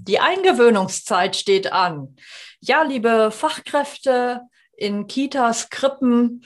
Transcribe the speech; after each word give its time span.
Die 0.00 0.20
Eingewöhnungszeit 0.20 1.34
steht 1.34 1.72
an. 1.72 2.14
Ja, 2.60 2.82
liebe 2.82 3.32
Fachkräfte 3.32 4.42
in 4.76 5.08
Kitas, 5.08 5.70
Krippen, 5.70 6.44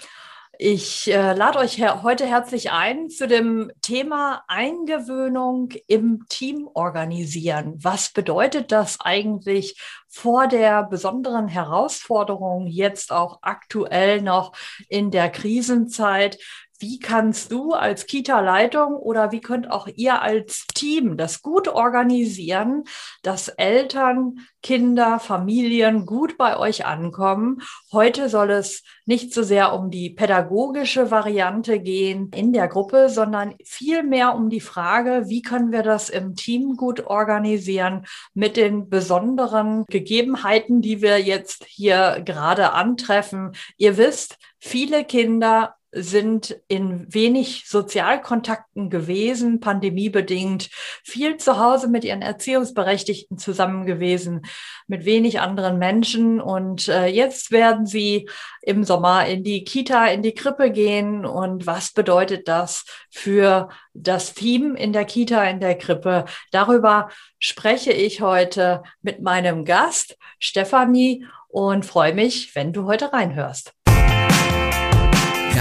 ich 0.58 1.10
äh, 1.10 1.34
lade 1.34 1.58
euch 1.58 1.76
her 1.76 2.02
heute 2.02 2.24
herzlich 2.24 2.70
ein 2.70 3.10
zu 3.10 3.26
dem 3.26 3.70
Thema 3.82 4.42
Eingewöhnung 4.48 5.70
im 5.86 6.24
Team 6.28 6.66
organisieren. 6.72 7.74
Was 7.76 8.10
bedeutet 8.10 8.72
das 8.72 9.00
eigentlich 9.00 9.78
vor 10.08 10.46
der 10.46 10.84
besonderen 10.84 11.48
Herausforderung 11.48 12.68
jetzt 12.68 13.12
auch 13.12 13.40
aktuell 13.42 14.22
noch 14.22 14.52
in 14.88 15.10
der 15.10 15.30
Krisenzeit? 15.30 16.38
Wie 16.82 16.98
kannst 16.98 17.52
du 17.52 17.72
als 17.72 18.06
Kita-Leitung 18.06 18.96
oder 18.96 19.32
wie 19.32 19.40
könnt 19.40 19.70
auch 19.70 19.86
ihr 19.94 20.20
als 20.20 20.66
Team 20.74 21.16
das 21.16 21.40
gut 21.40 21.68
organisieren, 21.68 22.84
dass 23.22 23.48
Eltern, 23.48 24.40
Kinder, 24.62 25.20
Familien 25.20 26.04
gut 26.06 26.36
bei 26.36 26.58
euch 26.58 26.84
ankommen? 26.84 27.62
Heute 27.92 28.28
soll 28.28 28.50
es 28.50 28.82
nicht 29.06 29.32
so 29.32 29.42
sehr 29.44 29.72
um 29.72 29.90
die 29.90 30.10
pädagogische 30.10 31.10
Variante 31.10 31.78
gehen 31.78 32.30
in 32.34 32.52
der 32.52 32.66
Gruppe, 32.66 33.08
sondern 33.08 33.54
vielmehr 33.64 34.34
um 34.34 34.50
die 34.50 34.60
Frage, 34.60 35.28
wie 35.28 35.42
können 35.42 35.70
wir 35.70 35.82
das 35.82 36.10
im 36.10 36.34
Team 36.34 36.76
gut 36.76 37.06
organisieren 37.06 38.06
mit 38.34 38.56
den 38.56 38.88
besonderen 38.88 39.84
Gegebenheiten, 39.88 40.82
die 40.82 41.00
wir 41.00 41.20
jetzt 41.20 41.64
hier 41.66 42.22
gerade 42.24 42.72
antreffen. 42.72 43.52
Ihr 43.76 43.96
wisst, 43.96 44.38
viele 44.58 45.04
Kinder 45.04 45.76
sind 45.92 46.56
in 46.68 47.12
wenig 47.12 47.64
Sozialkontakten 47.66 48.88
gewesen, 48.88 49.60
pandemiebedingt, 49.60 50.70
viel 51.04 51.36
zu 51.36 51.58
Hause 51.58 51.88
mit 51.88 52.04
ihren 52.04 52.22
Erziehungsberechtigten 52.22 53.36
zusammen 53.36 53.84
gewesen, 53.84 54.42
mit 54.86 55.04
wenig 55.04 55.40
anderen 55.40 55.78
Menschen. 55.78 56.40
Und 56.40 56.88
äh, 56.88 57.06
jetzt 57.06 57.50
werden 57.52 57.84
sie 57.84 58.28
im 58.62 58.84
Sommer 58.84 59.26
in 59.26 59.44
die 59.44 59.64
Kita, 59.64 60.06
in 60.06 60.22
die 60.22 60.34
Krippe 60.34 60.70
gehen. 60.70 61.26
Und 61.26 61.66
was 61.66 61.92
bedeutet 61.92 62.48
das 62.48 62.86
für 63.10 63.68
das 63.92 64.32
Team 64.32 64.74
in 64.74 64.94
der 64.94 65.04
Kita, 65.04 65.44
in 65.44 65.60
der 65.60 65.76
Krippe? 65.76 66.24
Darüber 66.52 67.10
spreche 67.38 67.92
ich 67.92 68.22
heute 68.22 68.82
mit 69.02 69.20
meinem 69.20 69.66
Gast, 69.66 70.16
Stefanie, 70.38 71.26
und 71.48 71.84
freue 71.84 72.14
mich, 72.14 72.54
wenn 72.54 72.72
du 72.72 72.86
heute 72.86 73.12
reinhörst. 73.12 73.74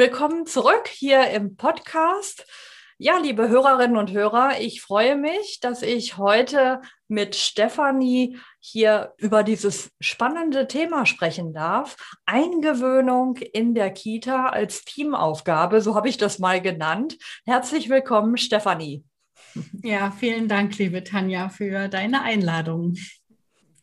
Willkommen 0.00 0.46
zurück 0.46 0.88
hier 0.88 1.28
im 1.28 1.56
Podcast. 1.56 2.46
Ja, 2.96 3.18
liebe 3.18 3.50
Hörerinnen 3.50 3.98
und 3.98 4.10
Hörer, 4.10 4.58
ich 4.58 4.80
freue 4.80 5.14
mich, 5.14 5.58
dass 5.60 5.82
ich 5.82 6.16
heute 6.16 6.80
mit 7.06 7.36
Stefanie 7.36 8.38
hier 8.60 9.12
über 9.18 9.42
dieses 9.42 9.90
spannende 10.00 10.66
Thema 10.68 11.04
sprechen 11.04 11.52
darf. 11.52 11.98
Eingewöhnung 12.24 13.36
in 13.36 13.74
der 13.74 13.90
Kita 13.90 14.46
als 14.46 14.86
Teamaufgabe, 14.86 15.82
so 15.82 15.94
habe 15.94 16.08
ich 16.08 16.16
das 16.16 16.38
mal 16.38 16.62
genannt. 16.62 17.18
Herzlich 17.44 17.90
willkommen, 17.90 18.38
Stefanie. 18.38 19.04
Ja, 19.82 20.12
vielen 20.12 20.48
Dank, 20.48 20.78
liebe 20.78 21.04
Tanja, 21.04 21.50
für 21.50 21.88
deine 21.88 22.22
Einladung. 22.22 22.96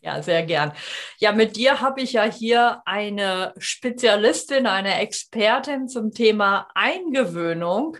Ja, 0.01 0.21
sehr 0.21 0.43
gern. 0.43 0.73
Ja, 1.19 1.31
mit 1.31 1.55
dir 1.55 1.81
habe 1.81 2.01
ich 2.01 2.13
ja 2.13 2.23
hier 2.23 2.81
eine 2.85 3.53
Spezialistin, 3.57 4.67
eine 4.67 4.99
Expertin 4.99 5.87
zum 5.87 6.11
Thema 6.11 6.67
Eingewöhnung 6.75 7.97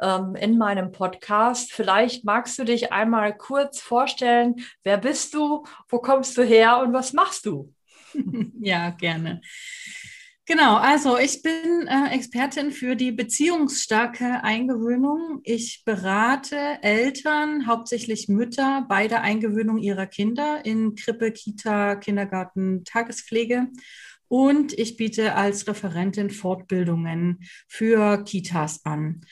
ähm, 0.00 0.34
in 0.36 0.58
meinem 0.58 0.92
Podcast. 0.92 1.72
Vielleicht 1.72 2.24
magst 2.24 2.58
du 2.58 2.64
dich 2.64 2.92
einmal 2.92 3.36
kurz 3.36 3.80
vorstellen, 3.80 4.56
wer 4.84 4.98
bist 4.98 5.34
du, 5.34 5.64
wo 5.88 5.98
kommst 5.98 6.36
du 6.36 6.42
her 6.42 6.80
und 6.80 6.92
was 6.92 7.12
machst 7.12 7.46
du? 7.46 7.72
Ja, 8.60 8.90
gerne. 8.90 9.40
Genau, 10.48 10.76
also 10.76 11.18
ich 11.18 11.42
bin 11.42 11.86
äh, 11.88 12.08
Expertin 12.14 12.72
für 12.72 12.96
die 12.96 13.12
beziehungsstarke 13.12 14.42
Eingewöhnung. 14.42 15.40
Ich 15.44 15.82
berate 15.84 16.56
Eltern, 16.80 17.66
hauptsächlich 17.66 18.28
Mütter, 18.28 18.86
bei 18.88 19.08
der 19.08 19.20
Eingewöhnung 19.20 19.76
ihrer 19.76 20.06
Kinder 20.06 20.64
in 20.64 20.94
Krippe, 20.94 21.32
Kita, 21.32 21.96
Kindergarten, 21.96 22.82
Tagespflege. 22.84 23.66
Und 24.28 24.72
ich 24.72 24.96
biete 24.96 25.34
als 25.34 25.68
Referentin 25.68 26.30
Fortbildungen 26.30 27.40
für 27.66 28.24
Kitas 28.24 28.86
an. 28.86 29.26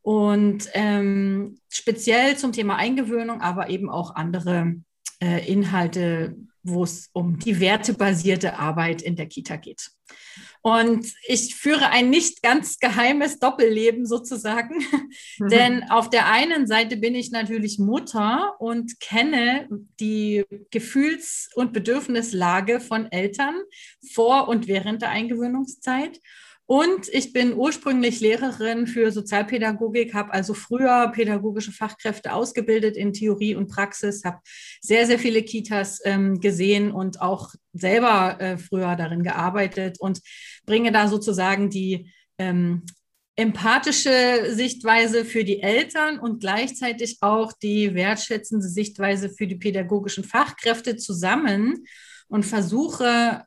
Und 0.00 0.70
ähm, 0.72 1.58
speziell 1.68 2.38
zum 2.38 2.52
Thema 2.52 2.76
Eingewöhnung, 2.76 3.42
aber 3.42 3.68
eben 3.68 3.90
auch 3.90 4.14
andere 4.14 4.76
äh, 5.22 5.46
Inhalte, 5.46 6.34
wo 6.62 6.84
es 6.84 7.10
um 7.12 7.38
die 7.38 7.60
wertebasierte 7.60 8.58
Arbeit 8.58 9.02
in 9.02 9.16
der 9.16 9.26
Kita 9.26 9.56
geht. 9.56 9.90
Und 10.62 11.12
ich 11.26 11.56
führe 11.56 11.90
ein 11.90 12.08
nicht 12.08 12.40
ganz 12.40 12.78
geheimes 12.78 13.40
Doppelleben 13.40 14.06
sozusagen. 14.06 14.84
Mhm. 15.38 15.48
Denn 15.48 15.90
auf 15.90 16.08
der 16.08 16.30
einen 16.30 16.66
Seite 16.66 16.96
bin 16.96 17.14
ich 17.16 17.32
natürlich 17.32 17.78
Mutter 17.78 18.54
und 18.60 19.00
kenne 19.00 19.68
die 19.98 20.44
Gefühls- 20.70 21.50
und 21.54 21.72
Bedürfnislage 21.72 22.80
von 22.80 23.10
Eltern 23.10 23.56
vor 24.12 24.48
und 24.48 24.68
während 24.68 25.02
der 25.02 25.10
Eingewöhnungszeit. 25.10 26.20
Und 26.66 27.08
ich 27.08 27.32
bin 27.32 27.54
ursprünglich 27.54 28.20
Lehrerin 28.20 28.86
für 28.86 29.10
Sozialpädagogik, 29.10 30.14
habe 30.14 30.32
also 30.32 30.54
früher 30.54 31.10
pädagogische 31.12 31.72
Fachkräfte 31.72 32.32
ausgebildet 32.32 32.96
in 32.96 33.12
Theorie 33.12 33.54
und 33.56 33.68
Praxis, 33.68 34.24
habe 34.24 34.38
sehr, 34.80 35.06
sehr 35.06 35.18
viele 35.18 35.42
Kitas 35.42 36.00
ähm, 36.04 36.40
gesehen 36.40 36.92
und 36.92 37.20
auch 37.20 37.54
selber 37.72 38.40
äh, 38.40 38.58
früher 38.58 38.94
darin 38.96 39.22
gearbeitet 39.22 40.00
und 40.00 40.20
bringe 40.64 40.92
da 40.92 41.08
sozusagen 41.08 41.68
die 41.68 42.10
ähm, 42.38 42.84
empathische 43.34 44.50
Sichtweise 44.50 45.24
für 45.24 45.44
die 45.44 45.62
Eltern 45.62 46.18
und 46.18 46.40
gleichzeitig 46.40 47.18
auch 47.22 47.52
die 47.52 47.94
wertschätzende 47.94 48.68
Sichtweise 48.68 49.30
für 49.30 49.46
die 49.46 49.56
pädagogischen 49.56 50.24
Fachkräfte 50.24 50.96
zusammen 50.96 51.86
und 52.28 52.44
versuche 52.44 53.44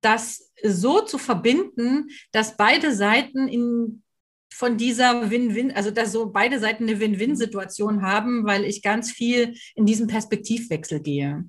das 0.00 0.52
so 0.62 1.00
zu 1.00 1.18
verbinden, 1.18 2.08
dass 2.32 2.56
beide 2.56 2.94
Seiten 2.94 3.48
in 3.48 4.02
von 4.50 4.76
dieser 4.76 5.30
Win-Win, 5.30 5.72
also 5.72 5.92
dass 5.92 6.10
so 6.10 6.30
beide 6.30 6.58
Seiten 6.58 6.84
eine 6.84 6.98
Win-Win-Situation 6.98 8.02
haben, 8.02 8.44
weil 8.44 8.64
ich 8.64 8.82
ganz 8.82 9.12
viel 9.12 9.54
in 9.76 9.86
diesen 9.86 10.08
Perspektivwechsel 10.08 11.00
gehe. 11.00 11.44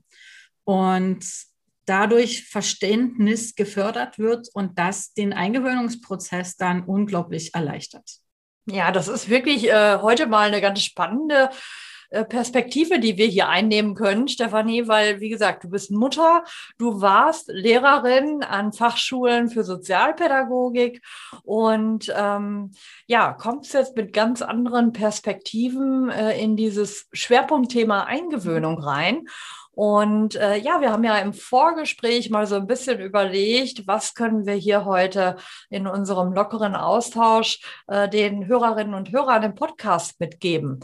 Und 0.64 1.26
dadurch 1.86 2.44
Verständnis 2.44 3.56
gefördert 3.56 4.20
wird 4.20 4.48
und 4.54 4.78
das 4.78 5.14
den 5.14 5.34
Eingewöhnungsprozess 5.34 6.56
dann 6.56 6.84
unglaublich 6.84 7.56
erleichtert. 7.56 8.20
Ja, 8.68 8.92
das 8.92 9.08
ist 9.08 9.30
wirklich 9.30 9.68
äh, 9.68 9.98
heute 10.00 10.28
mal 10.28 10.50
eine 10.50 10.62
ganz 10.62 10.84
spannende 10.84 11.50
Perspektive, 12.10 13.00
die 13.00 13.18
wir 13.18 13.28
hier 13.28 13.50
einnehmen 13.50 13.96
können, 13.96 14.28
Stefanie, 14.28 14.88
weil, 14.88 15.20
wie 15.20 15.30
gesagt, 15.30 15.64
du 15.64 15.70
bist 15.70 15.92
Mutter, 15.92 16.44
du 16.78 17.02
warst 17.02 17.50
Lehrerin 17.50 18.44
an 18.44 18.74
Fachschulen 18.74 19.50
für 19.50 19.64
Sozialpädagogik 19.64 21.02
und 21.44 22.12
ähm, 22.16 22.72
ja, 23.06 23.34
kommst 23.34 23.74
jetzt 23.74 23.96
mit 23.96 24.14
ganz 24.14 24.42
anderen 24.42 24.92
Perspektiven 24.92 26.10
äh, 26.10 26.42
in 26.42 26.56
dieses 26.56 27.08
Schwerpunktthema 27.14 28.06
Eingewöhnung 28.06 28.80
rein. 28.80 29.28
Und 29.80 30.36
äh, 30.36 30.58
ja, 30.58 30.82
wir 30.82 30.92
haben 30.92 31.06
ja 31.06 31.18
im 31.20 31.32
Vorgespräch 31.32 32.30
mal 32.30 32.46
so 32.46 32.56
ein 32.56 32.68
bisschen 32.68 33.00
überlegt, 33.00 33.88
was 33.88 34.14
können 34.14 34.46
wir 34.46 34.56
hier 34.56 34.84
heute 34.84 35.38
in 35.70 35.88
unserem 35.88 36.34
lockeren 36.34 36.76
Austausch 36.76 37.62
äh, 37.88 38.10
den 38.10 38.46
Hörerinnen 38.48 38.94
und 38.94 39.14
Hörern 39.14 39.44
im 39.44 39.56
Podcast 39.56 40.20
mitgeben. 40.20 40.82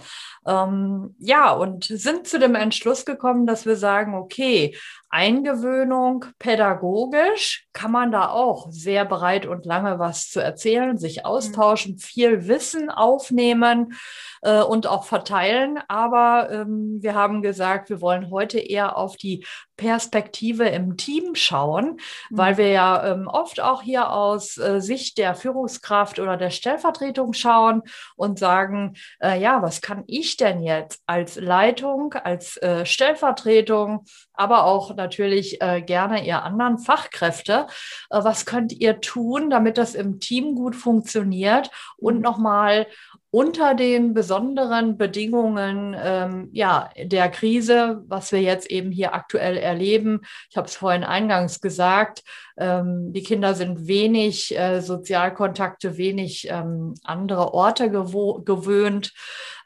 Ähm, 0.47 1.13
ja, 1.19 1.51
und 1.51 1.83
sind 1.83 2.25
zu 2.25 2.39
dem 2.39 2.55
Entschluss 2.55 3.03
gekommen, 3.03 3.45
dass 3.45 3.65
wir 3.65 3.75
sagen, 3.75 4.15
okay, 4.15 4.73
Eingewöhnung 5.15 6.25
pädagogisch 6.39 7.67
kann 7.71 7.89
man 7.89 8.11
da 8.11 8.31
auch 8.31 8.67
sehr 8.69 9.05
breit 9.05 9.45
und 9.45 9.65
lange 9.65 9.97
was 9.97 10.29
zu 10.29 10.41
erzählen, 10.41 10.97
sich 10.97 11.19
mhm. 11.19 11.25
austauschen, 11.25 11.97
viel 11.97 12.49
Wissen 12.49 12.89
aufnehmen 12.89 13.93
äh, 14.41 14.61
und 14.61 14.87
auch 14.87 15.05
verteilen. 15.05 15.79
Aber 15.87 16.49
ähm, 16.51 16.97
wir 16.99 17.15
haben 17.15 17.41
gesagt, 17.41 17.89
wir 17.89 18.01
wollen 18.01 18.29
heute 18.29 18.59
eher 18.59 18.84
mehr 18.85 18.97
auf 18.97 19.17
die 19.17 19.45
Perspektive 19.77 20.69
im 20.69 20.95
Team 20.95 21.35
schauen, 21.35 21.99
Mhm. 22.29 22.37
weil 22.37 22.57
wir 22.57 22.69
ja 22.69 23.11
ähm, 23.11 23.27
oft 23.27 23.59
auch 23.59 23.81
hier 23.81 24.09
aus 24.11 24.57
äh, 24.57 24.79
Sicht 24.79 25.17
der 25.17 25.35
Führungskraft 25.35 26.17
oder 26.19 26.37
der 26.37 26.49
Stellvertretung 26.49 27.33
schauen 27.33 27.81
und 28.15 28.39
sagen, 28.39 28.93
äh, 29.21 29.37
ja, 29.39 29.61
was 29.61 29.81
kann 29.81 30.03
ich 30.07 30.37
denn 30.37 30.61
jetzt 30.61 31.01
als 31.07 31.35
Leitung, 31.35 32.13
als 32.13 32.55
äh, 32.57 32.85
Stellvertretung, 32.85 34.05
aber 34.33 34.63
auch 34.65 34.95
natürlich 34.95 35.61
äh, 35.61 35.81
gerne 35.81 36.25
ihr 36.25 36.43
anderen 36.43 36.77
Fachkräfte, 36.79 37.67
äh, 38.09 38.23
was 38.23 38.45
könnt 38.45 38.71
ihr 38.71 39.01
tun, 39.01 39.49
damit 39.49 39.77
das 39.77 39.93
im 39.93 40.19
Team 40.21 40.55
gut 40.55 40.75
funktioniert 40.75 41.69
und 41.97 42.15
Mhm. 42.15 42.21
nochmal 42.21 42.87
unter 43.35 43.73
den 43.75 44.13
besonderen 44.13 44.97
Bedingungen 44.97 45.93
ähm, 46.01 46.47
ja, 46.53 46.89
der 46.97 47.27
Krise, 47.27 48.01
was 48.07 48.31
wir 48.31 48.41
jetzt 48.41 48.71
eben 48.71 48.91
hier 48.91 49.13
aktuell 49.13 49.57
erleben. 49.57 50.21
Ich 50.49 50.55
habe 50.55 50.67
es 50.69 50.77
vorhin 50.77 51.03
eingangs 51.03 51.59
gesagt, 51.59 52.23
ähm, 52.55 53.11
die 53.11 53.23
Kinder 53.23 53.53
sind 53.53 53.89
wenig 53.89 54.57
äh, 54.57 54.79
Sozialkontakte, 54.79 55.97
wenig 55.97 56.47
ähm, 56.49 56.93
andere 57.03 57.53
Orte 57.53 57.91
gewöhnt. 57.91 59.11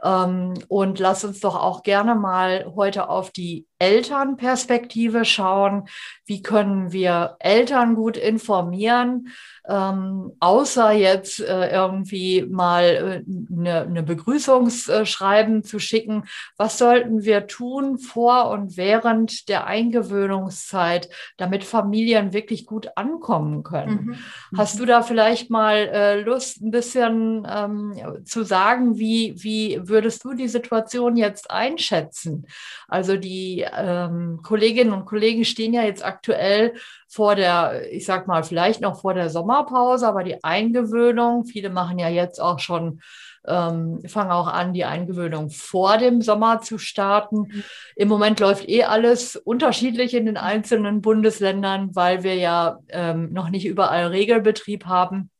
Ähm, 0.03 0.53
und 0.67 0.99
lass 0.99 1.23
uns 1.23 1.39
doch 1.39 1.55
auch 1.55 1.83
gerne 1.83 2.15
mal 2.15 2.73
heute 2.75 3.09
auf 3.09 3.31
die 3.31 3.67
Elternperspektive 3.79 5.23
schauen. 5.23 5.87
Wie 6.25 6.41
können 6.41 6.91
wir 6.91 7.37
Eltern 7.39 7.95
gut 7.95 8.17
informieren? 8.17 9.29
Ähm, 9.67 10.33
außer 10.39 10.91
jetzt 10.91 11.39
äh, 11.39 11.71
irgendwie 11.71 12.45
mal 12.49 12.83
äh, 12.83 13.55
eine, 13.55 13.81
eine 13.81 14.03
Begrüßungsschreiben 14.03 15.63
zu 15.63 15.79
schicken. 15.79 16.25
Was 16.57 16.77
sollten 16.77 17.23
wir 17.23 17.47
tun 17.47 17.99
vor 17.99 18.49
und 18.49 18.77
während 18.77 19.47
der 19.47 19.67
Eingewöhnungszeit, 19.67 21.09
damit 21.37 21.63
Familien 21.63 22.33
wirklich 22.33 22.65
gut 22.65 22.89
ankommen 22.95 23.63
können? 23.63 24.17
Mhm. 24.51 24.57
Hast 24.57 24.79
du 24.79 24.85
da 24.85 25.03
vielleicht 25.03 25.49
mal 25.49 25.75
äh, 25.75 26.21
Lust, 26.21 26.61
ein 26.61 26.71
bisschen 26.71 27.47
ähm, 27.49 28.23
zu 28.25 28.43
sagen, 28.43 28.97
wie, 28.97 29.35
wie 29.37 29.87
würdest 29.89 30.23
du 30.23 30.33
die 30.33 30.47
Situation 30.47 31.17
jetzt 31.17 31.51
einschätzen? 31.51 32.47
Also 32.87 33.17
die 33.17 33.65
ähm, 33.71 34.39
Kolleginnen 34.43 34.93
und 34.93 35.05
Kollegen 35.05 35.45
stehen 35.45 35.73
ja 35.73 35.83
jetzt 35.83 36.05
aktuell 36.05 36.73
vor 37.07 37.35
der, 37.35 37.91
ich 37.91 38.05
sag 38.05 38.27
mal, 38.27 38.43
vielleicht 38.43 38.81
noch 38.81 39.01
vor 39.01 39.13
der 39.13 39.29
Sommerpause, 39.29 40.07
aber 40.07 40.23
die 40.23 40.43
Eingewöhnung, 40.43 41.45
viele 41.45 41.69
machen 41.69 41.99
ja 41.99 42.07
jetzt 42.09 42.39
auch 42.39 42.59
schon, 42.59 43.01
ähm, 43.47 44.01
fangen 44.07 44.31
auch 44.31 44.47
an, 44.47 44.73
die 44.73 44.85
Eingewöhnung 44.85 45.49
vor 45.49 45.97
dem 45.97 46.21
Sommer 46.21 46.61
zu 46.61 46.77
starten. 46.77 47.63
Im 47.95 48.07
Moment 48.07 48.39
läuft 48.39 48.69
eh 48.69 48.83
alles 48.83 49.35
unterschiedlich 49.35 50.13
in 50.13 50.27
den 50.27 50.37
einzelnen 50.37 51.01
Bundesländern, 51.01 51.95
weil 51.95 52.23
wir 52.23 52.35
ja 52.35 52.77
ähm, 52.89 53.33
noch 53.33 53.49
nicht 53.49 53.65
überall 53.65 54.07
Regelbetrieb 54.07 54.85
haben. 54.85 55.31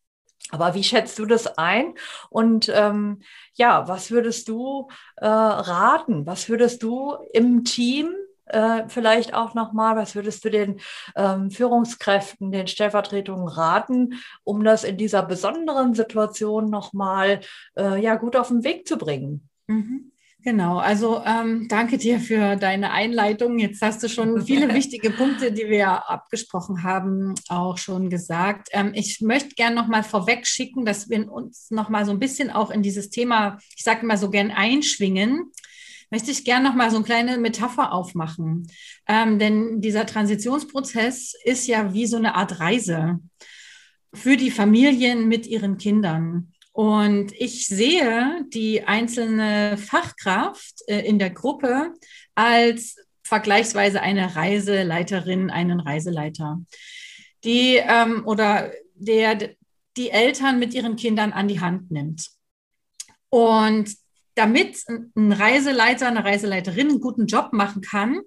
Aber 0.52 0.74
wie 0.74 0.84
schätzt 0.84 1.20
du 1.20 1.26
das 1.26 1.58
ein? 1.58 1.94
Und 2.30 2.72
ähm, 2.74 3.22
ja, 3.54 3.88
was 3.88 4.12
würdest 4.12 4.48
du 4.48 4.88
äh, 5.18 5.28
raten? 5.28 6.26
Was 6.26 6.50
würdest 6.50 6.82
du 6.84 7.16
im 7.34 7.64
Team 7.64 8.16
äh, 8.50 8.88
vielleicht 8.88 9.34
auch 9.34 9.54
nochmal, 9.54 9.96
was 9.96 10.16
würdest 10.16 10.44
du 10.44 10.50
den 10.50 10.80
ähm, 11.16 11.52
Führungskräften, 11.52 12.52
den 12.52 12.68
Stellvertretungen 12.68 13.48
raten, 13.48 14.20
um 14.44 14.64
das 14.64 14.84
in 14.84 14.98
dieser 14.98 15.24
besonderen 15.24 15.94
Situation 15.94 16.70
nochmal 16.70 17.42
äh, 17.78 18.02
ja, 18.02 18.16
gut 18.16 18.36
auf 18.36 18.48
den 18.48 18.64
Weg 18.64 18.88
zu 18.88 18.98
bringen? 18.98 19.48
Mhm. 19.68 20.12
Genau, 20.42 20.78
also 20.78 21.22
ähm, 21.26 21.68
danke 21.68 21.98
dir 21.98 22.18
für 22.22 22.56
deine 22.56 22.92
Einleitung. 22.92 23.60
Jetzt 23.60 23.82
hast 23.82 24.02
du 24.02 24.08
schon 24.08 24.46
viele 24.46 24.74
wichtige 24.74 25.10
Punkte, 25.10 25.52
die 25.52 25.68
wir 25.68 26.10
abgesprochen 26.10 26.84
haben, 26.84 27.36
auch 27.50 27.78
schon 27.78 28.10
gesagt. 28.10 28.70
Ähm, 28.72 28.92
ich 28.96 29.20
möchte 29.20 29.56
gerne 29.56 29.76
nochmal 29.76 30.04
vorweg 30.04 30.48
schicken, 30.48 30.86
dass 30.86 31.10
wir 31.10 31.30
uns 31.30 31.72
nochmal 31.72 32.06
so 32.06 32.12
ein 32.12 32.20
bisschen 32.20 32.52
auch 32.52 32.72
in 32.72 32.82
dieses 32.82 33.10
Thema, 33.10 33.58
ich 33.76 33.84
sage 33.84 34.04
immer 34.04 34.16
so 34.16 34.30
gern 34.30 34.52
einschwingen. 34.52 35.52
Möchte 36.10 36.32
ich 36.32 36.46
gerne 36.46 36.70
nochmal 36.70 36.90
so 36.90 36.96
eine 36.96 37.06
kleine 37.06 37.38
Metapher 37.38 37.92
aufmachen. 37.92 38.68
Ähm, 39.08 39.40
denn 39.40 39.82
dieser 39.82 40.06
Transitionsprozess 40.06 41.34
ist 41.44 41.68
ja 41.68 41.94
wie 41.94 42.08
so 42.08 42.16
eine 42.16 42.36
Art 42.36 42.62
Reise 42.62 43.20
für 44.14 44.38
die 44.38 44.52
Familien 44.52 45.28
mit 45.28 45.48
ihren 45.48 45.78
Kindern. 45.78 46.54
Und 46.80 47.34
ich 47.34 47.68
sehe 47.68 48.46
die 48.54 48.86
einzelne 48.86 49.78
Fachkraft 49.78 50.76
äh, 50.88 51.02
in 51.02 51.20
der 51.20 51.30
Gruppe 51.30 51.94
als 52.36 52.96
vergleichsweise 53.22 54.02
eine 54.02 54.38
Reiseleiterin, 54.38 55.50
einen 55.50 55.82
Reiseleiter, 55.82 56.62
die 57.44 57.76
ähm, 57.76 58.26
oder 58.26 58.72
der 58.96 59.56
die 59.98 60.10
Eltern 60.10 60.58
mit 60.58 60.74
ihren 60.74 60.96
Kindern 60.96 61.34
an 61.34 61.50
die 61.50 61.60
Hand 61.60 61.92
nimmt. 61.92 62.30
Und 63.28 63.94
damit 64.36 64.78
ein 64.88 65.34
Reiseleiter, 65.34 66.08
eine 66.08 66.24
Reiseleiterin 66.24 66.92
einen 66.92 67.02
guten 67.02 67.28
Job 67.28 67.52
machen 67.52 67.82
kann, 67.82 68.22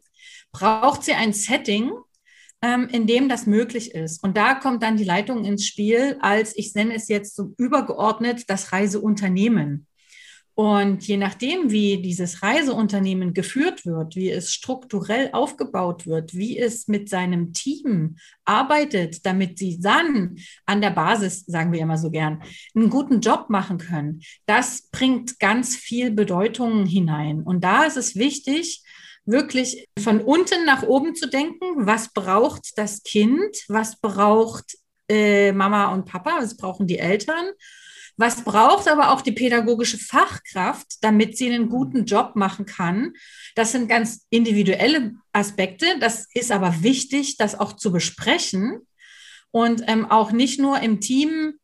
braucht 0.52 1.04
sie 1.04 1.14
ein 1.14 1.32
Setting, 1.32 1.90
ähm, 2.62 2.88
in 2.90 3.06
dem 3.06 3.28
das 3.28 3.46
möglich 3.46 3.94
ist. 3.94 4.22
Und 4.22 4.36
da 4.36 4.54
kommt 4.54 4.82
dann 4.82 4.96
die 4.96 5.04
Leitung 5.04 5.44
ins 5.44 5.66
Spiel, 5.66 6.16
als 6.20 6.56
ich 6.56 6.74
nenne 6.74 6.94
es 6.94 7.08
jetzt 7.08 7.36
so 7.36 7.52
übergeordnet 7.58 8.48
das 8.48 8.72
Reiseunternehmen. 8.72 9.86
Und 10.54 11.08
je 11.08 11.16
nachdem, 11.16 11.70
wie 11.70 12.02
dieses 12.02 12.42
Reiseunternehmen 12.42 13.32
geführt 13.32 13.86
wird, 13.86 14.16
wie 14.16 14.30
es 14.30 14.52
strukturell 14.52 15.30
aufgebaut 15.32 16.06
wird, 16.06 16.34
wie 16.34 16.58
es 16.58 16.88
mit 16.88 17.08
seinem 17.08 17.54
Team 17.54 18.16
arbeitet, 18.44 19.24
damit 19.24 19.58
sie 19.58 19.80
dann 19.80 20.36
an 20.66 20.82
der 20.82 20.90
Basis, 20.90 21.46
sagen 21.46 21.72
wir 21.72 21.80
immer 21.80 21.96
so 21.96 22.10
gern, 22.10 22.42
einen 22.74 22.90
guten 22.90 23.20
Job 23.20 23.46
machen 23.48 23.78
können, 23.78 24.20
das 24.44 24.90
bringt 24.92 25.38
ganz 25.38 25.74
viel 25.74 26.10
Bedeutung 26.10 26.84
hinein. 26.84 27.42
Und 27.42 27.64
da 27.64 27.84
ist 27.84 27.96
es 27.96 28.14
wichtig, 28.14 28.81
wirklich 29.24 29.86
von 29.98 30.20
unten 30.20 30.64
nach 30.64 30.82
oben 30.82 31.14
zu 31.14 31.28
denken, 31.28 31.86
was 31.86 32.12
braucht 32.12 32.76
das 32.76 33.02
Kind, 33.02 33.56
was 33.68 34.00
braucht 34.00 34.76
äh, 35.08 35.52
Mama 35.52 35.92
und 35.92 36.06
Papa, 36.06 36.38
was 36.38 36.56
brauchen 36.56 36.86
die 36.86 36.98
Eltern 36.98 37.46
was 38.16 38.44
braucht 38.44 38.88
aber 38.88 39.10
auch 39.10 39.22
die 39.22 39.32
pädagogische 39.32 39.98
Fachkraft, 39.98 41.02
damit 41.02 41.36
sie 41.36 41.52
einen 41.52 41.68
guten 41.68 42.04
Job 42.04 42.36
machen 42.36 42.66
kann? 42.66 43.14
Das 43.54 43.72
sind 43.72 43.88
ganz 43.88 44.26
individuelle 44.30 45.14
Aspekte. 45.32 45.86
Das 45.98 46.28
ist 46.34 46.52
aber 46.52 46.82
wichtig, 46.82 47.36
das 47.38 47.58
auch 47.58 47.72
zu 47.72 47.90
besprechen 47.90 48.86
und 49.50 49.82
ähm, 49.86 50.10
auch 50.10 50.32
nicht 50.32 50.60
nur 50.60 50.80
im 50.80 51.00
Team 51.00 51.54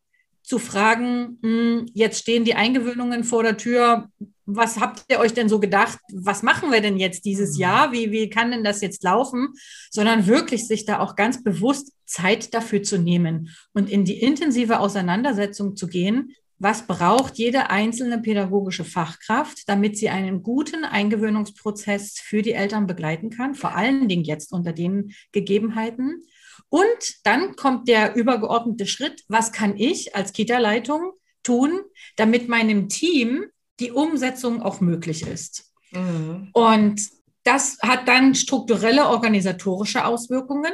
zu 0.41 0.57
fragen, 0.57 1.37
mh, 1.41 1.85
jetzt 1.93 2.19
stehen 2.19 2.45
die 2.45 2.55
Eingewöhnungen 2.55 3.23
vor 3.23 3.43
der 3.43 3.57
Tür. 3.57 4.09
Was 4.51 4.79
habt 4.79 5.05
ihr 5.09 5.19
euch 5.19 5.33
denn 5.33 5.47
so 5.47 5.59
gedacht? 5.59 5.99
Was 6.11 6.41
machen 6.41 6.71
wir 6.71 6.81
denn 6.81 6.97
jetzt 6.97 7.23
dieses 7.23 7.57
Jahr? 7.57 7.91
Wie, 7.91 8.11
wie 8.11 8.29
kann 8.29 8.49
denn 8.49 8.63
das 8.63 8.81
jetzt 8.81 9.03
laufen? 9.03 9.49
Sondern 9.91 10.25
wirklich 10.25 10.67
sich 10.67 10.85
da 10.85 10.99
auch 10.99 11.15
ganz 11.15 11.43
bewusst 11.43 11.93
Zeit 12.05 12.53
dafür 12.55 12.81
zu 12.81 12.97
nehmen 12.97 13.49
und 13.73 13.89
in 13.89 14.05
die 14.05 14.19
intensive 14.19 14.79
Auseinandersetzung 14.79 15.75
zu 15.75 15.87
gehen. 15.87 16.33
Was 16.57 16.87
braucht 16.87 17.37
jede 17.37 17.69
einzelne 17.69 18.19
pädagogische 18.19 18.83
Fachkraft, 18.83 19.69
damit 19.69 19.97
sie 19.97 20.09
einen 20.09 20.41
guten 20.41 20.83
Eingewöhnungsprozess 20.83 22.19
für 22.19 22.41
die 22.41 22.53
Eltern 22.53 22.87
begleiten 22.87 23.29
kann? 23.29 23.53
Vor 23.53 23.75
allen 23.75 24.09
Dingen 24.09 24.23
jetzt 24.23 24.51
unter 24.51 24.73
den 24.73 25.13
Gegebenheiten. 25.31 26.23
Und 26.67 27.23
dann 27.23 27.55
kommt 27.55 27.87
der 27.87 28.15
übergeordnete 28.15 28.87
Schritt. 28.87 29.23
Was 29.27 29.51
kann 29.51 29.77
ich 29.77 30.15
als 30.15 30.33
Kita-Leitung 30.33 31.13
tun, 31.43 31.81
damit 32.15 32.49
meinem 32.49 32.89
Team 32.89 33.45
die 33.79 33.91
Umsetzung 33.91 34.61
auch 34.61 34.81
möglich 34.81 35.25
ist? 35.25 35.71
Mhm. 35.91 36.49
Und 36.53 37.01
das 37.43 37.77
hat 37.81 38.07
dann 38.07 38.35
strukturelle 38.35 39.07
organisatorische 39.07 40.05
Auswirkungen. 40.05 40.71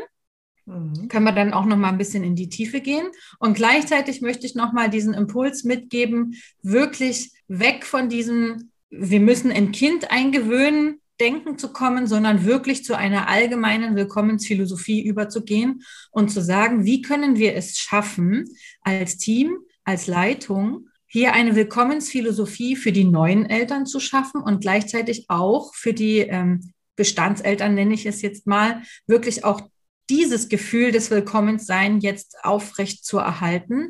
Mhm. 0.66 1.08
Können 1.08 1.26
wir 1.26 1.32
dann 1.32 1.54
auch 1.54 1.66
noch 1.66 1.78
mal 1.78 1.90
ein 1.90 1.98
bisschen 1.98 2.24
in 2.24 2.36
die 2.36 2.50
Tiefe 2.50 2.82
gehen. 2.82 3.08
Und 3.40 3.56
gleichzeitig 3.56 4.22
möchte 4.22 4.46
ich 4.46 4.56
noch 4.56 4.74
mal 4.74 4.90
diesen 4.90 5.14
Impuls 5.14 5.64
mitgeben, 5.64 6.36
wirklich 6.62 7.32
weg 7.48 7.86
von 7.86 8.10
diesem, 8.10 8.72
wir 8.90 9.20
müssen 9.20 9.52
ein 9.52 9.72
Kind 9.72 10.12
eingewöhnen, 10.12 11.02
Denken 11.20 11.58
zu 11.58 11.72
kommen, 11.72 12.08
sondern 12.08 12.44
wirklich 12.44 12.84
zu 12.84 12.98
einer 12.98 13.30
allgemeinen 13.30 13.96
Willkommensphilosophie 13.96 15.02
überzugehen 15.02 15.84
und 16.12 16.30
zu 16.30 16.42
sagen, 16.42 16.84
wie 16.84 17.02
können 17.02 17.38
wir 17.38 17.56
es 17.56 17.78
schaffen, 17.78 18.50
als 18.82 19.18
Team, 19.18 19.60
als 19.86 20.08
Leitung, 20.08 20.90
hier 21.16 21.32
eine 21.32 21.56
Willkommensphilosophie 21.56 22.76
für 22.76 22.92
die 22.92 23.06
neuen 23.06 23.50
Eltern 23.50 23.86
zu 23.86 24.02
schaffen 24.02 24.42
und 24.42 24.60
gleichzeitig 24.60 25.30
auch 25.30 25.74
für 25.74 25.94
die 25.94 26.18
ähm, 26.20 26.74
Bestandseltern, 26.98 27.74
nenne 27.74 27.94
ich 27.94 28.06
es 28.06 28.22
jetzt 28.22 28.48
mal, 28.48 28.82
wirklich 29.08 29.46
auch 29.46 29.62
dieses 30.10 30.50
Gefühl 30.50 30.92
des 30.92 31.12
Willkommenssein 31.12 32.02
jetzt 32.02 32.36
aufrecht 32.44 33.06
zu 33.06 33.18
erhalten, 33.18 33.88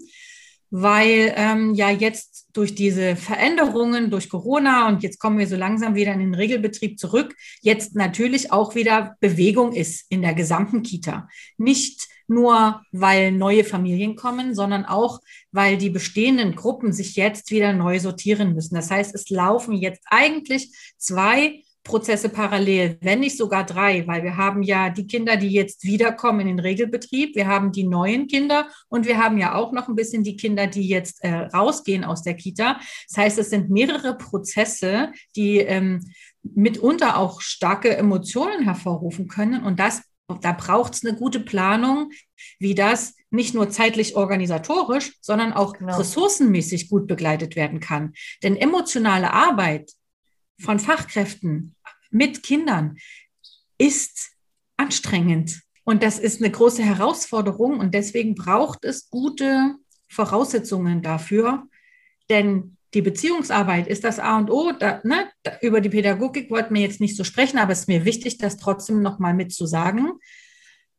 weil 0.69 1.33
ähm, 1.35 1.73
ja 1.73 1.89
jetzt 1.89 2.45
durch 2.53 2.75
diese 2.75 3.15
Veränderungen, 3.15 4.11
durch 4.11 4.29
Corona 4.29 4.87
und 4.87 5.01
jetzt 5.01 5.19
kommen 5.19 5.39
wir 5.39 5.47
so 5.47 5.55
langsam 5.55 5.95
wieder 5.95 6.13
in 6.13 6.19
den 6.19 6.35
Regelbetrieb 6.35 6.99
zurück, 6.99 7.35
jetzt 7.61 7.95
natürlich 7.95 8.51
auch 8.51 8.75
wieder 8.75 9.15
Bewegung 9.19 9.73
ist 9.73 10.05
in 10.09 10.21
der 10.21 10.35
gesamten 10.35 10.83
Kita. 10.83 11.27
Nicht 11.57 12.07
nur, 12.27 12.81
weil 12.91 13.31
neue 13.31 13.63
Familien 13.63 14.15
kommen, 14.15 14.55
sondern 14.55 14.85
auch, 14.85 15.19
weil 15.51 15.77
die 15.77 15.89
bestehenden 15.89 16.55
Gruppen 16.55 16.93
sich 16.93 17.15
jetzt 17.15 17.51
wieder 17.51 17.73
neu 17.73 17.99
sortieren 17.99 18.53
müssen. 18.53 18.75
Das 18.75 18.91
heißt, 18.91 19.13
es 19.15 19.29
laufen 19.29 19.73
jetzt 19.73 20.01
eigentlich 20.09 20.71
zwei 20.97 21.61
Prozesse 21.85 22.29
parallel, 22.29 22.97
wenn 22.99 23.21
nicht 23.21 23.37
sogar 23.37 23.63
drei, 23.63 24.05
weil 24.07 24.23
wir 24.23 24.35
haben 24.35 24.63
ja 24.63 24.89
die 24.89 25.07
Kinder, 25.07 25.37
die 25.37 25.49
jetzt 25.49 25.83
wiederkommen 25.83 26.41
in 26.41 26.47
den 26.47 26.59
Regelbetrieb, 26.59 27.35
wir 27.35 27.47
haben 27.47 27.71
die 27.71 27.85
neuen 27.85 28.27
Kinder 28.27 28.67
und 28.89 29.05
wir 29.05 29.23
haben 29.23 29.37
ja 29.37 29.53
auch 29.53 29.71
noch 29.71 29.87
ein 29.87 29.95
bisschen 29.95 30.23
die 30.23 30.35
Kinder, 30.35 30.67
die 30.67 30.87
jetzt 30.87 31.23
äh, 31.23 31.31
rausgehen 31.31 32.03
aus 32.03 32.23
der 32.23 32.33
Kita. 32.33 32.79
Das 33.07 33.17
heißt, 33.17 33.37
es 33.37 33.51
sind 33.51 33.69
mehrere 33.69 34.17
Prozesse, 34.17 35.11
die 35.35 35.59
ähm, 35.59 36.03
mitunter 36.41 37.17
auch 37.17 37.39
starke 37.39 37.95
Emotionen 37.95 38.63
hervorrufen 38.63 39.27
können 39.27 39.63
und 39.63 39.79
das 39.79 40.01
da 40.41 40.53
braucht 40.53 40.95
es 40.95 41.05
eine 41.05 41.17
gute 41.17 41.39
Planung, 41.39 42.11
wie 42.59 42.75
das 42.75 43.15
nicht 43.29 43.53
nur 43.53 43.69
zeitlich 43.69 44.15
organisatorisch, 44.15 45.13
sondern 45.21 45.53
auch 45.53 45.73
genau. 45.73 45.97
ressourcenmäßig 45.97 46.89
gut 46.89 47.07
begleitet 47.07 47.55
werden 47.55 47.79
kann. 47.79 48.13
Denn 48.43 48.55
emotionale 48.55 49.31
Arbeit 49.31 49.91
von 50.59 50.79
Fachkräften 50.79 51.75
mit 52.09 52.43
Kindern 52.43 52.97
ist 53.77 54.31
anstrengend. 54.77 55.61
Und 55.83 56.01
das 56.01 56.17
ist 56.17 56.41
eine 56.41 56.49
große 56.49 56.81
Herausforderung 56.81 57.79
und 57.79 57.93
deswegen 57.93 58.33
braucht 58.33 58.85
es 58.85 59.09
gute 59.09 59.75
Voraussetzungen 60.07 61.01
dafür. 61.01 61.67
Denn 62.29 62.74
die 62.95 63.01
Beziehungsarbeit 63.01 63.87
ist 63.87 64.03
das 64.03 64.19
A 64.19 64.37
und 64.37 64.49
O. 64.49 64.71
Da, 64.71 65.01
ne, 65.03 65.29
über 65.61 65.81
die 65.81 65.89
Pädagogik 65.89 66.49
wollten 66.49 66.73
wir 66.73 66.81
jetzt 66.81 67.01
nicht 67.01 67.15
so 67.17 67.23
sprechen, 67.23 67.59
aber 67.59 67.73
es 67.73 67.81
ist 67.81 67.87
mir 67.87 68.05
wichtig, 68.05 68.37
das 68.37 68.57
trotzdem 68.57 69.01
nochmal 69.01 69.33
mit 69.33 69.53
zu 69.53 69.65
sagen. 69.65 70.13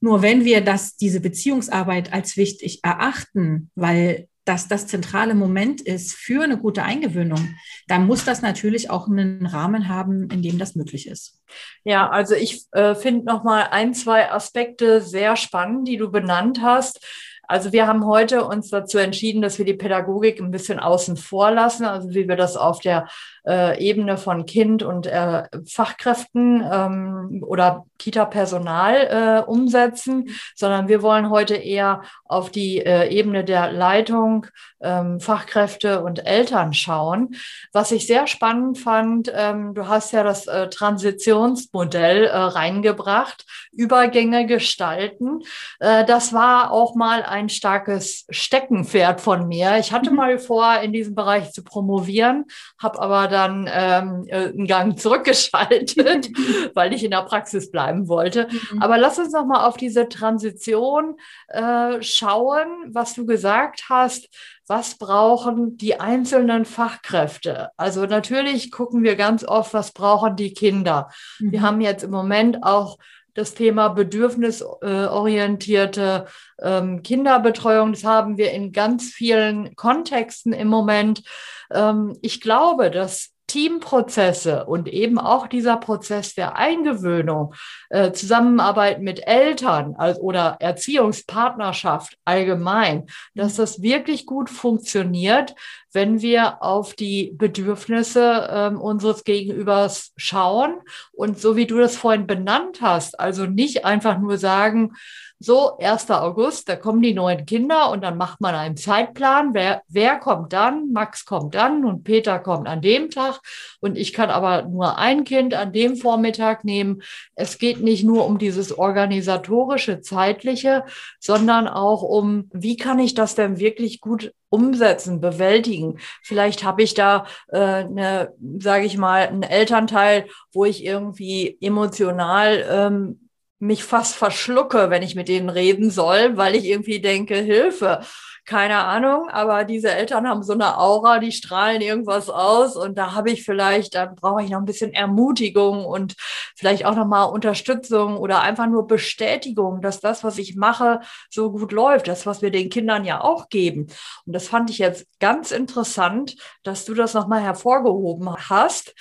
Nur 0.01 0.21
wenn 0.23 0.45
wir 0.45 0.61
das, 0.61 0.97
diese 0.97 1.21
Beziehungsarbeit 1.21 2.13
als 2.13 2.37
wichtig 2.37 2.81
erachten, 2.85 3.71
weil 3.75 4.29
dass 4.47 4.69
das 4.69 4.87
zentrale 4.87 5.35
Moment 5.35 5.81
ist 5.81 6.13
für 6.13 6.45
eine 6.45 6.57
gute 6.57 6.85
Eingewöhnung, 6.85 7.57
dann 7.89 8.07
muss 8.07 8.25
das 8.25 8.43
natürlich 8.43 8.91
auch 8.91 9.09
einen 9.09 9.45
Rahmen 9.45 9.89
haben, 9.89 10.31
in 10.31 10.41
dem 10.41 10.57
das 10.57 10.77
möglich 10.77 11.09
ist. 11.09 11.43
Ja, 11.83 12.09
also 12.09 12.37
ich 12.37 12.65
äh, 12.71 12.95
finde 12.95 13.27
noch 13.27 13.43
mal 13.43 13.65
ein, 13.73 13.93
zwei 13.93 14.31
Aspekte 14.31 15.03
sehr 15.03 15.35
spannend, 15.35 15.89
die 15.89 15.97
du 15.97 16.13
benannt 16.13 16.61
hast. 16.63 17.05
Also 17.49 17.73
wir 17.73 17.87
haben 17.87 18.07
heute 18.07 18.45
uns 18.45 18.71
dazu 18.71 18.99
entschieden, 18.99 19.43
dass 19.43 19.59
wir 19.59 19.65
die 19.65 19.75
Pädagogik 19.75 20.41
ein 20.41 20.51
bisschen 20.51 20.79
außen 20.79 21.17
vor 21.17 21.51
lassen, 21.51 21.85
also 21.85 22.11
wie 22.11 22.29
wir 22.29 22.37
das 22.37 22.57
auf 22.57 22.81
der 22.81 23.09
äh, 23.47 23.79
Ebene 23.79 24.19
von 24.19 24.47
Kind 24.47 24.83
und 24.83 25.07
äh, 25.07 25.45
Fachkräften 25.67 26.65
ähm, 26.71 27.45
oder 27.47 27.87
Kita-Personal 27.99 29.45
äh, 29.47 29.51
umsetzen, 29.51 30.29
sondern 30.55 30.89
wir 30.89 31.03
wollen 31.03 31.31
heute 31.31 31.55
eher 31.55 32.03
auf 32.25 32.51
die 32.51 32.79
äh, 32.79 33.09
Ebene 33.09 33.45
der 33.45 33.73
Leitung, 33.73 34.47
ähm, 34.81 35.21
Fachkräfte 35.21 36.03
und 36.03 36.27
Eltern 36.27 36.75
schauen. 36.75 37.37
Was 37.73 37.93
ich 37.93 38.07
sehr 38.07 38.27
spannend 38.27 38.79
fand, 38.79 39.33
ähm, 39.35 39.75
du 39.75 39.89
hast 39.89 40.13
ja 40.13 40.23
das 40.23 40.47
äh, 40.47 40.69
Transitionsmodell 40.69 42.25
äh, 42.25 42.37
reingebracht, 42.37 43.45
Übergänge 43.73 44.47
gestalten. 44.47 45.41
Das 45.79 46.33
war 46.33 46.73
auch 46.73 46.95
mal 46.95 47.23
ein 47.23 47.51
starkes 47.51 48.25
Steckenpferd 48.31 49.21
von 49.21 49.49
mir. 49.49 49.77
Ich 49.79 49.93
hatte 49.93 50.11
mhm. 50.11 50.17
mal 50.17 50.39
vor, 50.39 50.81
in 50.81 50.95
diesem 50.95 51.15
Bereich 51.15 51.53
zu 51.53 51.63
promovieren, 51.63 52.47
habe 52.79 53.01
aber 53.01 53.29
dann 53.37 53.69
ähm, 53.71 54.25
äh, 54.29 54.49
einen 54.49 54.67
Gang 54.67 54.99
zurückgeschaltet, 54.99 56.31
weil 56.75 56.95
ich 56.95 57.05
in 57.05 57.11
der 57.11 57.23
Praxis 57.23 57.71
bleiben 57.71 58.09
wollte. 58.09 58.49
Mhm. 58.51 58.83
Aber 58.83 58.97
lass 58.97 59.19
uns 59.19 59.33
noch 59.33 59.47
mal 59.47 59.67
auf 59.67 59.77
diese 59.77 60.09
Transition 60.09 61.17
äh, 61.49 62.01
schauen, 62.01 62.67
was 62.89 63.15
du 63.15 63.27
gesagt 63.27 63.85
hast 63.91 64.29
was 64.69 64.99
brauchen 64.99 65.77
die 65.77 66.01
einzelnen 66.01 66.65
Fachkräfte? 66.65 67.71
Also 67.77 68.05
natürlich 68.07 68.73
gucken 68.73 69.05
wir 69.05 69.15
ganz 69.15 69.45
oft, 69.45 69.75
was 69.75 69.93
brauchen 69.93 70.37
die 70.37 70.55
Kinder. 70.55 71.11
Mhm. 71.39 71.53
Wir 71.53 71.63
haben 71.63 71.81
jetzt 71.81 72.03
im 72.03 72.11
Moment 72.11 72.63
auch 72.63 72.99
das 73.37 73.55
Thema 73.55 73.89
bedürfnisorientierte 73.89 76.27
ähm, 76.61 77.03
Kinderbetreuung. 77.03 77.93
Das 77.93 78.05
haben 78.05 78.39
wir 78.39 78.53
in 78.53 78.73
ganz 78.73 79.13
vielen 79.13 79.77
Kontexten 79.77 80.55
im 80.55 80.69
Moment. 80.69 81.23
Ähm, 81.71 82.17
ich 82.23 82.41
glaube, 82.41 82.91
dass 82.91 83.36
Teamprozesse 83.57 84.67
und 84.67 84.87
eben 84.87 85.19
auch 85.19 85.47
dieser 85.47 85.79
Prozess 85.79 86.35
der 86.35 86.57
Eingewöhnung, 86.57 87.55
äh, 87.89 88.13
Zusammenarbeit 88.13 89.01
mit 89.01 89.27
Eltern 89.27 89.95
also, 89.97 90.21
oder 90.21 90.59
Erziehungspartnerschaft 90.61 92.19
allgemein, 92.27 93.07
dass 93.35 93.57
das 93.57 93.81
wirklich 93.81 94.27
gut 94.27 94.51
funktioniert, 94.51 95.55
wenn 95.95 96.21
wir 96.21 96.63
auf 96.63 96.93
die 96.93 97.33
Bedürfnisse 97.35 98.47
äh, 98.47 98.77
unseres 98.77 99.25
Gegenübers 99.25 100.13
schauen. 100.19 100.75
Und 101.13 101.41
so 101.41 101.57
wie 101.57 101.67
du 101.67 101.79
das 101.79 101.97
vorhin 101.97 102.27
benannt 102.27 102.83
hast, 102.83 103.19
also 103.19 103.47
nicht 103.47 103.87
einfach 103.87 104.19
nur 104.19 104.37
sagen, 104.37 104.93
so, 105.39 105.77
1. 105.79 106.11
August, 106.11 106.69
da 106.69 106.77
kommen 106.77 107.03
die 107.03 107.13
neuen 107.13 107.45
Kinder 107.45 107.91
und 107.91 108.03
dann 108.03 108.17
macht 108.17 108.41
man 108.41 108.55
einen 108.55 108.77
Zeitplan. 108.77 109.53
Wer, 109.53 109.83
wer 109.87 110.17
kommt 110.17 110.55
dann? 110.55 110.93
Max 110.93 111.27
kommt 111.27 111.55
dann 111.55 111.85
und 111.85 112.05
Peter 112.05 112.39
kommt 112.39 112.67
an 112.67 112.81
dem 112.81 113.11
Tag. 113.11 113.41
Und 113.81 113.97
ich 113.97 114.15
kann 114.15 114.31
aber 114.31 114.63
nur 114.63 114.97
ein 114.97 115.25
Kind 115.25 115.53
an 115.53 115.73
dem 115.73 115.97
Vormittag 115.97 116.65
nehmen. 116.65 117.03
Es 117.35 117.59
geht 117.59 117.81
nicht 117.81 118.03
nur 118.03 118.25
um 118.25 118.39
dieses 118.39 118.77
organisatorische, 118.77 120.01
zeitliche, 120.01 120.85
sondern 121.21 121.69
auch 121.69 122.03
um, 122.03 122.49
wie 122.53 122.77
kann 122.77 122.99
ich 122.99 123.13
das 123.13 123.35
denn 123.35 123.59
wirklich 123.59 124.01
gut 124.01 124.33
umsetzen, 124.49 125.21
bewältigen. 125.21 125.99
Vielleicht 126.23 126.65
habe 126.65 126.83
ich 126.83 126.95
da 126.95 127.27
äh, 127.49 127.59
eine, 127.59 128.33
sage 128.59 128.87
ich 128.87 128.97
mal, 128.97 129.27
einen 129.27 129.43
Elternteil, 129.43 130.27
wo 130.53 130.65
ich 130.65 130.85
irgendwie 130.85 131.59
emotional 131.61 132.65
ähm, 132.71 133.26
mich 133.59 133.85
fast 133.85 134.17
verschlucke, 134.17 134.91
wenn 134.91 135.03
ich 135.03 135.15
mit 135.15 135.29
denen 135.29 135.49
reden 135.49 135.91
soll, 135.91 136.37
weil 136.37 136.55
ich 136.55 136.65
irgendwie 136.67 137.01
denke, 137.01 137.37
Hilfe, 137.37 138.01
keine 138.47 138.79
Ahnung, 138.85 139.29
aber 139.29 139.65
diese 139.65 139.91
Eltern 139.91 140.29
haben 140.29 140.45
so 140.45 140.53
eine 140.53 140.79
Aura, 140.79 141.19
die 141.19 141.33
strahlen 141.33 141.81
irgendwas 141.81 142.31
aus 142.31 142.77
und 142.77 142.97
da 142.97 143.13
habe 143.13 143.31
ich 143.31 143.45
vielleicht, 143.45 143.97
dann 143.97 144.15
brauche 144.15 144.43
ich 144.43 144.51
noch 144.51 144.61
ein 144.61 144.65
bisschen 144.67 144.93
Ermutigung 144.93 145.85
und 145.85 146.15
vielleicht 146.55 146.87
auch 146.87 146.95
nochmal 146.95 147.29
Unterstützung 147.31 148.17
oder 148.17 148.43
einfach 148.43 148.69
nur 148.69 148.87
Bestätigung, 148.87 149.81
dass 149.81 150.01
das, 150.01 150.23
was 150.23 150.39
ich 150.39 150.55
mache, 150.55 151.01
so 151.29 151.51
gut 151.51 151.73
läuft, 151.73 152.07
das, 152.07 152.25
was 152.25 152.41
wir 152.41 152.53
den 152.53 152.71
Kindern 152.71 153.05
ja 153.05 153.21
auch 153.21 153.49
geben. 153.49 153.89
Und 154.27 154.33
das 154.33 154.47
fand 154.47 154.71
ich 154.71 154.79
jetzt 154.79 155.07
ganz 155.19 155.51
interessant, 155.51 156.37
dass 156.63 156.85
du 156.85 156.95
das 156.95 157.15
nochmal 157.15 157.43
hervorgehoben 157.43 158.33
hast 158.49 158.95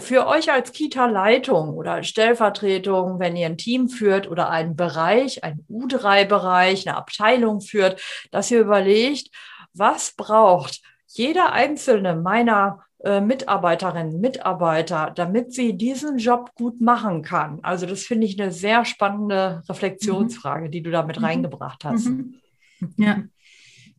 für 0.00 0.26
euch 0.26 0.50
als 0.52 0.72
Kita-Leitung 0.72 1.74
oder 1.74 1.92
als 1.92 2.08
Stellvertretung, 2.08 3.18
wenn 3.20 3.36
ihr 3.36 3.46
ein 3.46 3.58
Team 3.58 3.88
führt 3.88 4.28
oder 4.28 4.50
einen 4.50 4.74
Bereich, 4.74 5.44
einen 5.44 5.64
U3-Bereich, 5.70 6.86
eine 6.86 6.96
Abteilung 6.96 7.60
führt, 7.60 8.00
dass 8.32 8.50
ihr 8.50 8.60
überlegt, 8.60 9.30
was 9.72 10.12
braucht 10.16 10.82
jeder 11.06 11.52
einzelne 11.52 12.16
meiner 12.16 12.84
äh, 13.04 13.20
Mitarbeiterinnen, 13.20 14.20
Mitarbeiter, 14.20 15.12
damit 15.14 15.52
sie 15.52 15.76
diesen 15.76 16.18
Job 16.18 16.50
gut 16.56 16.80
machen 16.80 17.22
kann. 17.22 17.60
Also 17.62 17.86
das 17.86 18.02
finde 18.02 18.26
ich 18.26 18.40
eine 18.40 18.50
sehr 18.50 18.84
spannende 18.84 19.62
Reflexionsfrage, 19.68 20.66
mhm. 20.66 20.70
die 20.72 20.82
du 20.82 20.90
damit 20.90 21.18
mhm. 21.18 21.24
reingebracht 21.24 21.84
hast. 21.84 22.06
Mhm. 22.06 22.40
Ja. 22.96 23.22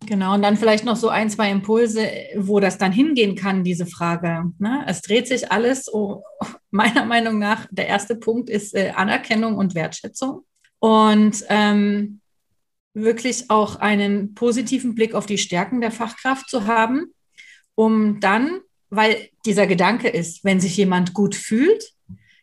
Genau, 0.06 0.36
und 0.36 0.42
dann 0.42 0.58
vielleicht 0.58 0.86
noch 0.86 0.96
so 0.96 1.10
ein, 1.10 1.30
zwei 1.30 1.50
Impulse, 1.50 2.08
wo 2.36 2.60
das 2.60 2.78
dann 2.78 2.92
hingehen 2.92 3.36
kann, 3.36 3.64
diese 3.64 3.86
Frage. 3.86 4.52
Ne? 4.60 4.86
Es 4.88 5.02
dreht 5.02 5.28
sich 5.28 5.52
alles, 5.52 5.92
oh, 5.92 6.24
meiner 6.72 7.06
Meinung 7.06 7.40
nach, 7.40 7.68
der 7.72 7.88
erste 7.88 8.16
Punkt 8.16 8.50
ist 8.50 8.76
äh, 8.76 8.92
Anerkennung 8.96 9.56
und 9.56 9.76
Wertschätzung. 9.76 10.46
Und 10.80 11.44
ähm, 11.50 12.22
wirklich 12.94 13.50
auch 13.50 13.78
einen 13.78 14.34
positiven 14.34 14.96
Blick 14.96 15.14
auf 15.14 15.26
die 15.26 15.38
Stärken 15.38 15.82
der 15.82 15.92
Fachkraft 15.92 16.50
zu 16.50 16.68
haben, 16.68 17.14
um 17.76 18.20
dann, 18.20 18.60
weil 18.90 19.30
dieser 19.46 19.68
Gedanke 19.68 20.10
ist, 20.10 20.44
wenn 20.44 20.60
sich 20.60 20.78
jemand 20.78 21.14
gut 21.14 21.36
fühlt, 21.36 21.94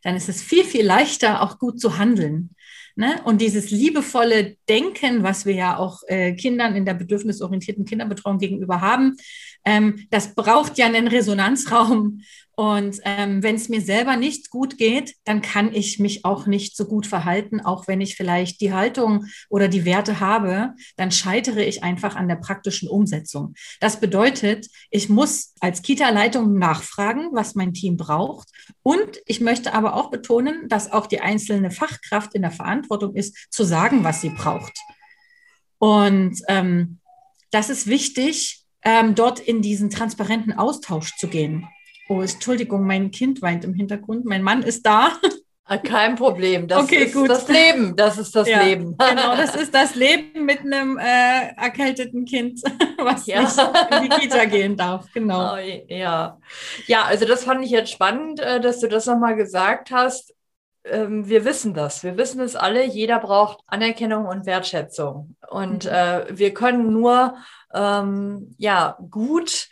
dann 0.02 0.16
ist 0.16 0.28
es 0.28 0.42
viel, 0.42 0.64
viel 0.64 0.84
leichter, 0.84 1.42
auch 1.42 1.58
gut 1.58 1.80
zu 1.80 1.98
handeln. 1.98 2.53
Ne? 2.96 3.20
Und 3.24 3.40
dieses 3.40 3.70
liebevolle 3.72 4.56
Denken, 4.68 5.24
was 5.24 5.46
wir 5.46 5.54
ja 5.54 5.78
auch 5.78 6.02
äh, 6.06 6.34
Kindern 6.34 6.76
in 6.76 6.84
der 6.84 6.94
bedürfnisorientierten 6.94 7.84
Kinderbetreuung 7.84 8.38
gegenüber 8.38 8.80
haben, 8.80 9.16
ähm, 9.64 10.06
das 10.10 10.34
braucht 10.34 10.78
ja 10.78 10.86
einen 10.86 11.08
Resonanzraum. 11.08 12.20
Und 12.56 13.00
ähm, 13.02 13.42
wenn 13.42 13.56
es 13.56 13.68
mir 13.68 13.80
selber 13.80 14.16
nicht 14.16 14.50
gut 14.50 14.78
geht, 14.78 15.16
dann 15.24 15.42
kann 15.42 15.74
ich 15.74 15.98
mich 15.98 16.24
auch 16.24 16.46
nicht 16.46 16.76
so 16.76 16.84
gut 16.84 17.04
verhalten, 17.04 17.60
auch 17.60 17.88
wenn 17.88 18.00
ich 18.00 18.14
vielleicht 18.14 18.60
die 18.60 18.72
Haltung 18.72 19.24
oder 19.48 19.66
die 19.66 19.84
Werte 19.84 20.20
habe, 20.20 20.74
dann 20.96 21.10
scheitere 21.10 21.64
ich 21.64 21.82
einfach 21.82 22.14
an 22.14 22.28
der 22.28 22.36
praktischen 22.36 22.88
Umsetzung. 22.88 23.54
Das 23.80 23.98
bedeutet, 23.98 24.68
ich 24.90 25.08
muss 25.08 25.54
als 25.58 25.82
Kita-Leitung 25.82 26.56
nachfragen, 26.56 27.30
was 27.32 27.56
mein 27.56 27.72
Team 27.72 27.96
braucht. 27.96 28.48
Und 28.84 29.20
ich 29.26 29.40
möchte 29.40 29.74
aber 29.74 29.94
auch 29.94 30.10
betonen, 30.10 30.68
dass 30.68 30.92
auch 30.92 31.08
die 31.08 31.20
einzelne 31.20 31.72
Fachkraft 31.72 32.34
in 32.34 32.42
der 32.42 32.52
Verantwortung 32.52 33.16
ist, 33.16 33.52
zu 33.52 33.64
sagen, 33.64 34.04
was 34.04 34.20
sie 34.20 34.30
braucht. 34.30 34.78
Und 35.78 36.40
ähm, 36.46 37.00
das 37.50 37.68
ist 37.68 37.88
wichtig, 37.88 38.63
ähm, 38.84 39.14
dort 39.14 39.40
in 39.40 39.62
diesen 39.62 39.90
transparenten 39.90 40.52
Austausch 40.52 41.16
zu 41.16 41.28
gehen. 41.28 41.66
Oh, 42.08 42.20
Entschuldigung, 42.20 42.86
mein 42.86 43.10
Kind 43.10 43.40
weint 43.42 43.64
im 43.64 43.74
Hintergrund. 43.74 44.24
Mein 44.24 44.42
Mann 44.42 44.62
ist 44.62 44.84
da. 44.86 45.12
Ah, 45.66 45.78
kein 45.78 46.14
Problem. 46.16 46.68
Das 46.68 46.84
okay, 46.84 47.04
ist 47.04 47.14
gut. 47.14 47.30
das 47.30 47.48
Leben. 47.48 47.96
Das 47.96 48.18
ist 48.18 48.36
das 48.36 48.46
ja, 48.46 48.62
Leben. 48.62 48.96
Genau, 48.98 49.34
das 49.34 49.54
ist 49.56 49.74
das 49.74 49.94
Leben 49.94 50.44
mit 50.44 50.60
einem 50.60 50.98
äh, 50.98 51.54
erkälteten 51.56 52.26
Kind, 52.26 52.60
was 52.98 53.24
ja. 53.24 53.40
nicht 53.40 53.58
in 53.58 54.02
die 54.02 54.08
Kita 54.10 54.44
gehen 54.44 54.76
darf. 54.76 55.06
Genau. 55.14 55.54
Oh, 55.54 55.58
ja. 55.88 56.38
ja, 56.86 57.04
also 57.04 57.24
das 57.24 57.44
fand 57.44 57.64
ich 57.64 57.70
jetzt 57.70 57.90
spannend, 57.90 58.40
äh, 58.40 58.60
dass 58.60 58.80
du 58.80 58.88
das 58.88 59.06
nochmal 59.06 59.36
gesagt 59.36 59.90
hast. 59.90 60.34
Ähm, 60.84 61.28
wir 61.28 61.44
wissen 61.44 61.74
das. 61.74 62.02
Wir 62.02 62.16
wissen 62.16 62.40
es 62.40 62.56
alle. 62.56 62.84
Jeder 62.84 63.18
braucht 63.18 63.60
Anerkennung 63.66 64.26
und 64.26 64.46
Wertschätzung. 64.46 65.36
Und 65.48 65.84
mhm. 65.84 65.90
äh, 65.90 66.38
wir 66.38 66.54
können 66.54 66.92
nur 66.92 67.36
ähm, 67.72 68.54
ja 68.58 68.96
gut 69.10 69.68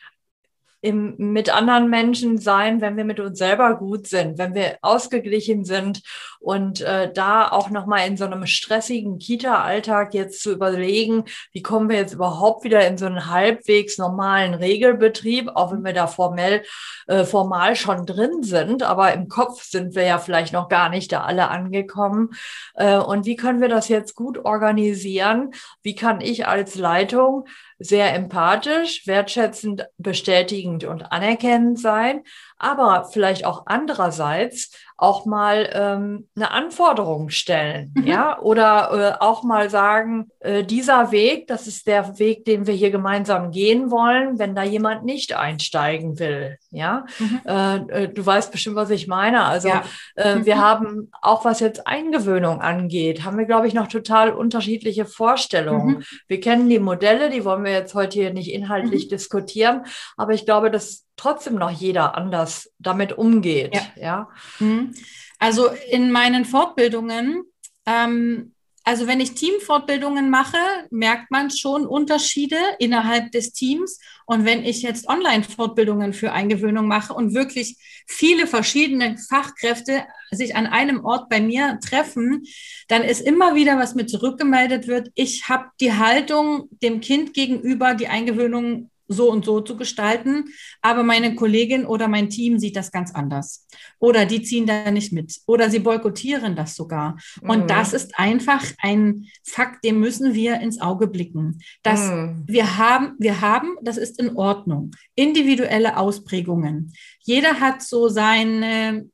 im, 0.82 1.14
mit 1.16 1.54
anderen 1.54 1.88
Menschen 1.88 2.38
sein, 2.38 2.80
wenn 2.80 2.96
wir 2.96 3.04
mit 3.04 3.20
uns 3.20 3.38
selber 3.38 3.76
gut 3.76 4.08
sind, 4.08 4.36
wenn 4.36 4.54
wir 4.54 4.78
ausgeglichen 4.82 5.64
sind 5.64 6.02
und 6.40 6.80
äh, 6.80 7.10
da 7.12 7.48
auch 7.48 7.70
nochmal 7.70 8.08
in 8.08 8.16
so 8.16 8.24
einem 8.24 8.46
stressigen 8.46 9.18
Kita-Alltag 9.18 10.12
jetzt 10.12 10.42
zu 10.42 10.50
überlegen, 10.50 11.24
wie 11.52 11.62
kommen 11.62 11.88
wir 11.88 11.96
jetzt 11.96 12.14
überhaupt 12.14 12.64
wieder 12.64 12.84
in 12.86 12.98
so 12.98 13.06
einen 13.06 13.30
halbwegs 13.30 13.96
normalen 13.96 14.54
Regelbetrieb, 14.54 15.50
auch 15.54 15.72
wenn 15.72 15.84
wir 15.84 15.92
da 15.92 16.08
formell, 16.08 16.64
äh, 17.06 17.24
formal 17.24 17.76
schon 17.76 18.04
drin 18.04 18.42
sind, 18.42 18.82
aber 18.82 19.12
im 19.12 19.28
Kopf 19.28 19.62
sind 19.62 19.94
wir 19.94 20.02
ja 20.04 20.18
vielleicht 20.18 20.52
noch 20.52 20.68
gar 20.68 20.88
nicht 20.88 21.12
da 21.12 21.22
alle 21.22 21.48
angekommen. 21.48 22.30
Äh, 22.74 22.98
und 22.98 23.24
wie 23.24 23.36
können 23.36 23.60
wir 23.60 23.68
das 23.68 23.88
jetzt 23.88 24.16
gut 24.16 24.44
organisieren? 24.44 25.52
Wie 25.82 25.94
kann 25.94 26.20
ich 26.20 26.48
als 26.48 26.74
Leitung 26.74 27.46
sehr 27.82 28.14
empathisch, 28.14 29.06
wertschätzend, 29.06 29.86
bestätigend 29.98 30.84
und 30.84 31.12
anerkennend 31.12 31.78
sein, 31.78 32.22
aber 32.62 33.08
vielleicht 33.10 33.44
auch 33.44 33.64
andererseits 33.66 34.70
auch 34.96 35.26
mal 35.26 35.68
ähm, 35.72 36.28
eine 36.36 36.52
Anforderung 36.52 37.28
stellen, 37.28 37.92
mhm. 37.96 38.06
ja, 38.06 38.38
oder 38.38 39.16
äh, 39.18 39.24
auch 39.24 39.42
mal 39.42 39.68
sagen, 39.68 40.28
äh, 40.38 40.62
dieser 40.62 41.10
Weg, 41.10 41.48
das 41.48 41.66
ist 41.66 41.88
der 41.88 42.20
Weg, 42.20 42.44
den 42.44 42.68
wir 42.68 42.74
hier 42.74 42.92
gemeinsam 42.92 43.50
gehen 43.50 43.90
wollen, 43.90 44.38
wenn 44.38 44.54
da 44.54 44.62
jemand 44.62 45.04
nicht 45.04 45.34
einsteigen 45.34 46.20
will, 46.20 46.56
ja. 46.70 47.04
Mhm. 47.18 47.40
Äh, 47.44 47.76
äh 48.04 48.08
du 48.08 48.24
weißt 48.24 48.52
bestimmt, 48.52 48.76
was 48.76 48.90
ich 48.90 49.08
meine. 49.08 49.42
Also 49.44 49.68
ja. 49.68 49.82
Äh, 50.14 50.36
mhm. 50.36 50.46
wir 50.46 50.58
haben 50.58 51.10
auch 51.20 51.44
was 51.44 51.58
jetzt 51.58 51.84
Eingewöhnung 51.88 52.60
angeht, 52.60 53.24
haben 53.24 53.38
wir, 53.38 53.46
glaube 53.46 53.66
ich, 53.66 53.74
noch 53.74 53.88
total 53.88 54.30
unterschiedliche 54.30 55.04
Vorstellungen. 55.04 55.96
Mhm. 55.96 56.04
Wir 56.28 56.40
kennen 56.40 56.68
die 56.68 56.78
Modelle, 56.78 57.28
die 57.28 57.44
wollen 57.44 57.64
wir 57.64 57.72
jetzt 57.72 57.94
heute 57.94 58.20
hier 58.20 58.32
nicht 58.32 58.52
inhaltlich 58.52 59.06
mhm. 59.06 59.08
diskutieren, 59.08 59.84
aber 60.16 60.32
ich 60.32 60.44
glaube, 60.44 60.70
dass 60.70 61.06
trotzdem 61.16 61.54
noch 61.54 61.70
jeder 61.70 62.16
anders 62.16 62.72
damit 62.78 63.12
umgeht. 63.12 63.74
Ja. 63.74 64.02
ja? 64.02 64.28
Mhm. 64.58 64.94
Also 65.38 65.68
in 65.90 66.10
meinen 66.12 66.44
Fortbildungen, 66.44 67.42
ähm, 67.86 68.54
also 68.84 69.06
wenn 69.06 69.20
ich 69.20 69.34
Teamfortbildungen 69.34 70.28
mache, 70.28 70.58
merkt 70.90 71.30
man 71.30 71.50
schon 71.50 71.86
Unterschiede 71.86 72.56
innerhalb 72.78 73.30
des 73.30 73.52
Teams. 73.52 74.00
Und 74.26 74.44
wenn 74.44 74.64
ich 74.64 74.82
jetzt 74.82 75.08
Online-Fortbildungen 75.08 76.12
für 76.12 76.32
Eingewöhnung 76.32 76.88
mache 76.88 77.12
und 77.12 77.34
wirklich 77.34 77.76
viele 78.08 78.46
verschiedene 78.46 79.16
Fachkräfte 79.18 80.04
sich 80.30 80.56
an 80.56 80.66
einem 80.66 81.04
Ort 81.04 81.28
bei 81.28 81.40
mir 81.40 81.78
treffen, 81.84 82.44
dann 82.88 83.02
ist 83.02 83.20
immer 83.20 83.54
wieder, 83.54 83.78
was 83.78 83.94
mir 83.94 84.06
zurückgemeldet 84.06 84.88
wird, 84.88 85.10
ich 85.14 85.48
habe 85.48 85.66
die 85.80 85.92
Haltung 85.92 86.68
dem 86.70 87.00
Kind 87.00 87.34
gegenüber, 87.34 87.94
die 87.94 88.08
Eingewöhnung 88.08 88.90
so 89.12 89.30
und 89.30 89.44
so 89.44 89.60
zu 89.60 89.76
gestalten, 89.76 90.46
aber 90.80 91.02
meine 91.02 91.34
Kollegin 91.34 91.86
oder 91.86 92.08
mein 92.08 92.28
Team 92.28 92.58
sieht 92.58 92.76
das 92.76 92.90
ganz 92.90 93.14
anders. 93.14 93.66
Oder 93.98 94.26
die 94.26 94.42
ziehen 94.42 94.66
da 94.66 94.90
nicht 94.90 95.12
mit. 95.12 95.40
Oder 95.46 95.70
sie 95.70 95.78
boykottieren 95.78 96.56
das 96.56 96.74
sogar. 96.74 97.18
Und 97.40 97.64
mhm. 97.64 97.66
das 97.66 97.92
ist 97.92 98.18
einfach 98.18 98.64
ein 98.78 99.26
Fakt, 99.44 99.84
dem 99.84 100.00
müssen 100.00 100.34
wir 100.34 100.60
ins 100.60 100.80
Auge 100.80 101.06
blicken. 101.06 101.60
Dass 101.82 102.10
mhm. 102.10 102.44
wir 102.46 102.78
haben, 102.78 103.14
wir 103.18 103.40
haben, 103.40 103.76
das 103.82 103.96
ist 103.96 104.18
in 104.18 104.36
Ordnung. 104.36 104.92
Individuelle 105.14 105.96
Ausprägungen. 105.96 106.92
Jeder 107.20 107.60
hat 107.60 107.82
so 107.82 108.08
seine, 108.08 109.08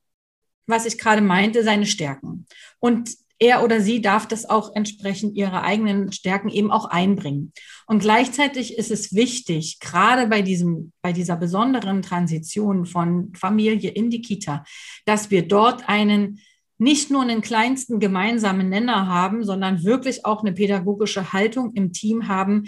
was 0.66 0.86
ich 0.86 0.98
gerade 0.98 1.22
meinte, 1.22 1.62
seine 1.62 1.86
Stärken. 1.86 2.46
Und 2.78 3.10
er 3.38 3.62
oder 3.62 3.80
sie 3.80 4.00
darf 4.00 4.26
das 4.26 4.48
auch 4.48 4.74
entsprechend 4.74 5.36
ihre 5.36 5.62
eigenen 5.62 6.12
Stärken 6.12 6.48
eben 6.48 6.70
auch 6.70 6.86
einbringen. 6.86 7.52
Und 7.86 8.00
gleichzeitig 8.00 8.76
ist 8.76 8.90
es 8.90 9.14
wichtig, 9.14 9.78
gerade 9.80 10.26
bei 10.26 10.42
diesem, 10.42 10.92
bei 11.02 11.12
dieser 11.12 11.36
besonderen 11.36 12.02
Transition 12.02 12.84
von 12.84 13.32
Familie 13.34 13.90
in 13.90 14.10
die 14.10 14.22
Kita, 14.22 14.64
dass 15.04 15.30
wir 15.30 15.46
dort 15.46 15.88
einen 15.88 16.40
nicht 16.78 17.10
nur 17.10 17.22
einen 17.22 17.40
kleinsten 17.40 17.98
gemeinsamen 17.98 18.68
Nenner 18.68 19.08
haben, 19.08 19.44
sondern 19.44 19.82
wirklich 19.82 20.24
auch 20.24 20.42
eine 20.42 20.52
pädagogische 20.52 21.32
Haltung 21.32 21.72
im 21.74 21.92
Team 21.92 22.28
haben, 22.28 22.64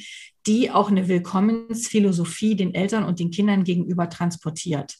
die 0.46 0.70
auch 0.70 0.90
eine 0.90 1.06
Willkommensphilosophie 1.06 2.56
den 2.56 2.74
Eltern 2.74 3.04
und 3.04 3.20
den 3.20 3.30
Kindern 3.30 3.62
gegenüber 3.62 4.09
transportiert. 4.09 4.96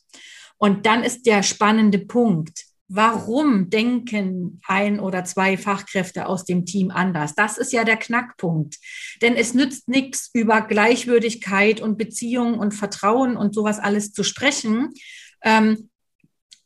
Und 0.59 0.87
dann 0.87 1.03
ist 1.03 1.27
der 1.27 1.43
spannende 1.43 1.99
Punkt, 1.99 2.70
Warum 2.93 3.71
denken 3.71 4.61
ein 4.67 4.99
oder 4.99 5.25
zwei 5.25 5.57
Fachkräfte 5.57 6.27
aus 6.27 6.45
dem 6.45 6.67
Team 6.67 6.91
anders? 6.91 7.37
Das 7.37 7.57
ist 7.57 7.73
ja 7.73 7.85
der 7.85 7.97
Knackpunkt. 7.97 8.79
Denn 9.23 9.37
es 9.37 9.55
nützt 9.55 9.89
nichts, 9.89 10.29
über 10.35 10.61
Gleichwürdigkeit 10.63 11.81
und 11.81 11.99
Beziehung 11.99 12.59
und 12.59 12.73
Vertrauen 12.73 13.37
und 13.37 13.55
sowas 13.55 13.79
alles 13.79 14.13
zu 14.13 14.25
sprechen. 14.25 14.89
Ähm, 15.45 15.89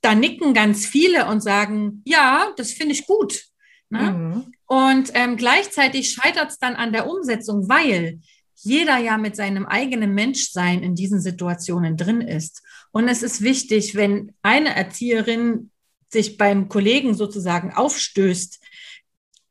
da 0.00 0.14
nicken 0.14 0.54
ganz 0.54 0.86
viele 0.86 1.26
und 1.26 1.42
sagen, 1.42 2.00
ja, 2.06 2.54
das 2.56 2.72
finde 2.72 2.94
ich 2.94 3.06
gut. 3.06 3.44
Ne? 3.90 4.12
Mhm. 4.12 4.54
Und 4.64 5.10
ähm, 5.12 5.36
gleichzeitig 5.36 6.10
scheitert 6.10 6.52
es 6.52 6.58
dann 6.58 6.74
an 6.74 6.94
der 6.94 7.06
Umsetzung, 7.06 7.68
weil 7.68 8.20
jeder 8.54 8.96
ja 8.96 9.18
mit 9.18 9.36
seinem 9.36 9.66
eigenen 9.66 10.14
Menschsein 10.14 10.82
in 10.82 10.94
diesen 10.94 11.20
Situationen 11.20 11.98
drin 11.98 12.22
ist. 12.22 12.62
Und 12.92 13.08
es 13.08 13.22
ist 13.22 13.42
wichtig, 13.42 13.94
wenn 13.94 14.32
eine 14.40 14.74
Erzieherin 14.74 15.70
sich 16.14 16.38
beim 16.38 16.68
Kollegen 16.70 17.14
sozusagen 17.14 17.72
aufstößt, 17.72 18.58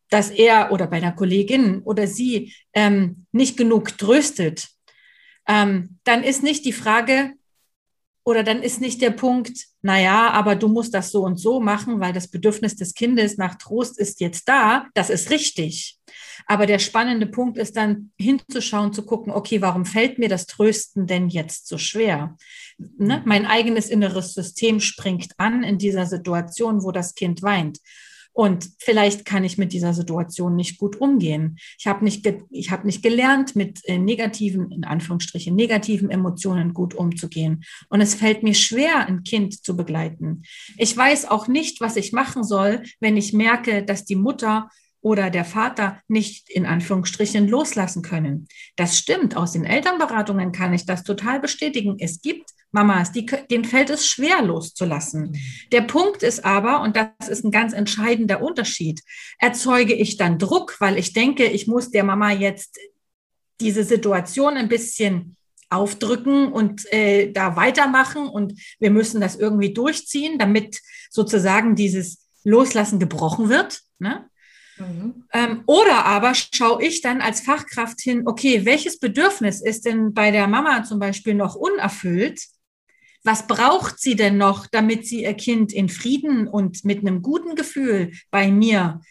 dass 0.09 0.31
er 0.31 0.71
oder 0.71 0.87
bei 0.87 0.97
einer 0.97 1.11
Kollegin 1.11 1.81
oder 1.83 2.07
sie 2.07 2.53
ähm, 2.73 3.25
nicht 3.31 3.55
genug 3.57 3.97
tröstet, 3.97 4.69
ähm, 5.47 5.99
dann 6.03 6.23
ist 6.23 6.41
nicht 6.41 6.65
die 6.65 6.73
Frage 6.73 7.33
oder 8.25 8.43
dann 8.43 8.63
ist 8.63 8.79
nicht 8.79 9.01
der 9.01 9.11
Punkt, 9.11 9.65
naja, 9.81 10.29
aber 10.31 10.55
du 10.55 10.69
musst 10.69 10.93
das 10.93 11.11
so 11.11 11.23
und 11.23 11.37
so 11.37 11.59
machen, 11.59 11.99
weil 11.99 12.13
das 12.13 12.29
Bedürfnis 12.29 12.75
des 12.75 12.93
Kindes 12.93 13.37
nach 13.37 13.55
Trost 13.55 13.99
ist 13.99 14.21
jetzt 14.21 14.47
da. 14.47 14.87
Das 14.93 15.09
ist 15.09 15.29
richtig. 15.29 15.99
Aber 16.45 16.65
der 16.65 16.79
spannende 16.79 17.25
Punkt 17.27 17.57
ist 17.57 17.75
dann 17.75 18.11
hinzuschauen, 18.17 18.93
zu 18.93 19.03
gucken, 19.05 19.33
okay, 19.33 19.61
warum 19.61 19.85
fällt 19.85 20.19
mir 20.19 20.29
das 20.29 20.45
Trösten 20.45 21.05
denn 21.05 21.27
jetzt 21.27 21.67
so 21.67 21.77
schwer? 21.77 22.37
Ne? 22.97 23.21
Mein 23.25 23.45
eigenes 23.45 23.89
inneres 23.89 24.33
System 24.33 24.79
springt 24.79 25.33
an 25.37 25.63
in 25.63 25.77
dieser 25.77 26.05
Situation, 26.05 26.81
wo 26.83 26.91
das 26.91 27.15
Kind 27.15 27.43
weint. 27.43 27.79
Und 28.33 28.69
vielleicht 28.79 29.25
kann 29.25 29.43
ich 29.43 29.57
mit 29.59 29.73
dieser 29.73 29.93
Situation 29.93 30.55
nicht 30.55 30.79
gut 30.79 30.99
umgehen. 30.99 31.57
Ich 31.77 31.85
habe 31.85 32.03
nicht, 32.03 32.27
ich 32.49 32.71
habe 32.71 32.85
nicht 32.85 33.03
gelernt, 33.03 33.55
mit 33.55 33.79
äh, 33.85 33.99
negativen, 33.99 34.71
in 34.71 34.83
Anführungsstrichen, 34.83 35.55
negativen 35.55 36.09
Emotionen 36.09 36.73
gut 36.73 36.95
umzugehen. 36.95 37.63
Und 37.89 38.01
es 38.01 38.15
fällt 38.15 38.41
mir 38.41 38.55
schwer, 38.55 39.07
ein 39.07 39.23
Kind 39.23 39.63
zu 39.63 39.77
begleiten. 39.77 40.43
Ich 40.77 40.97
weiß 40.97 41.29
auch 41.29 41.47
nicht, 41.47 41.79
was 41.79 41.95
ich 41.95 42.11
machen 42.11 42.43
soll, 42.43 42.83
wenn 42.99 43.17
ich 43.17 43.33
merke, 43.33 43.83
dass 43.83 44.03
die 44.03 44.15
Mutter 44.15 44.69
oder 45.03 45.29
der 45.29 45.45
Vater 45.45 46.01
nicht 46.07 46.49
in 46.49 46.65
Anführungsstrichen 46.65 47.47
loslassen 47.47 48.01
können. 48.01 48.47
Das 48.77 48.97
stimmt. 48.97 49.35
Aus 49.35 49.51
den 49.51 49.65
Elternberatungen 49.65 50.51
kann 50.53 50.73
ich 50.73 50.85
das 50.85 51.03
total 51.03 51.39
bestätigen. 51.39 51.97
Es 51.99 52.21
gibt 52.21 52.49
Mamas, 52.73 53.11
die, 53.11 53.25
denen 53.25 53.65
fällt 53.65 53.91
es 53.91 54.07
schwer 54.07 54.41
loszulassen. 54.41 55.29
Mhm. 55.29 55.39
Der 55.71 55.81
Punkt 55.81 56.23
ist 56.23 56.43
aber, 56.43 56.81
und 56.81 56.97
das 56.97 57.29
ist 57.29 57.45
ein 57.45 57.51
ganz 57.51 57.71
entscheidender 57.71 58.41
Unterschied, 58.41 59.01
erzeuge 59.37 59.93
ich 59.93 60.17
dann 60.17 60.39
Druck, 60.39 60.75
weil 60.79 60.97
ich 60.97 61.13
denke, 61.13 61.45
ich 61.45 61.67
muss 61.67 61.91
der 61.91 62.03
Mama 62.03 62.31
jetzt 62.31 62.79
diese 63.61 63.83
Situation 63.83 64.57
ein 64.57 64.69
bisschen 64.69 65.37
aufdrücken 65.69 66.51
und 66.51 66.91
äh, 66.91 67.31
da 67.31 67.55
weitermachen 67.55 68.27
und 68.27 68.59
wir 68.79 68.91
müssen 68.91 69.21
das 69.21 69.35
irgendwie 69.35 69.73
durchziehen, 69.73 70.37
damit 70.39 70.79
sozusagen 71.09 71.75
dieses 71.75 72.27
Loslassen 72.43 72.99
gebrochen 72.99 73.49
wird. 73.49 73.81
Ne? 73.99 74.29
Mhm. 74.77 75.25
Ähm, 75.31 75.63
oder 75.67 76.05
aber 76.05 76.33
schaue 76.33 76.83
ich 76.83 77.01
dann 77.01 77.21
als 77.21 77.41
Fachkraft 77.41 78.01
hin, 78.01 78.23
okay, 78.25 78.65
welches 78.65 78.99
Bedürfnis 78.99 79.61
ist 79.61 79.85
denn 79.85 80.13
bei 80.13 80.31
der 80.31 80.47
Mama 80.47 80.83
zum 80.83 80.99
Beispiel 80.99 81.35
noch 81.35 81.55
unerfüllt? 81.55 82.41
Was 83.23 83.47
braucht 83.47 83.99
sie 83.99 84.15
denn 84.15 84.37
noch, 84.37 84.67
damit 84.67 85.07
sie 85.07 85.23
ihr 85.23 85.33
Kind 85.33 85.71
in 85.71 85.89
Frieden 85.89 86.47
und 86.47 86.83
mit 86.83 86.99
einem 86.99 87.21
guten 87.21 87.55
Gefühl 87.55 88.11
bei 88.31 88.51
mir 88.51 89.01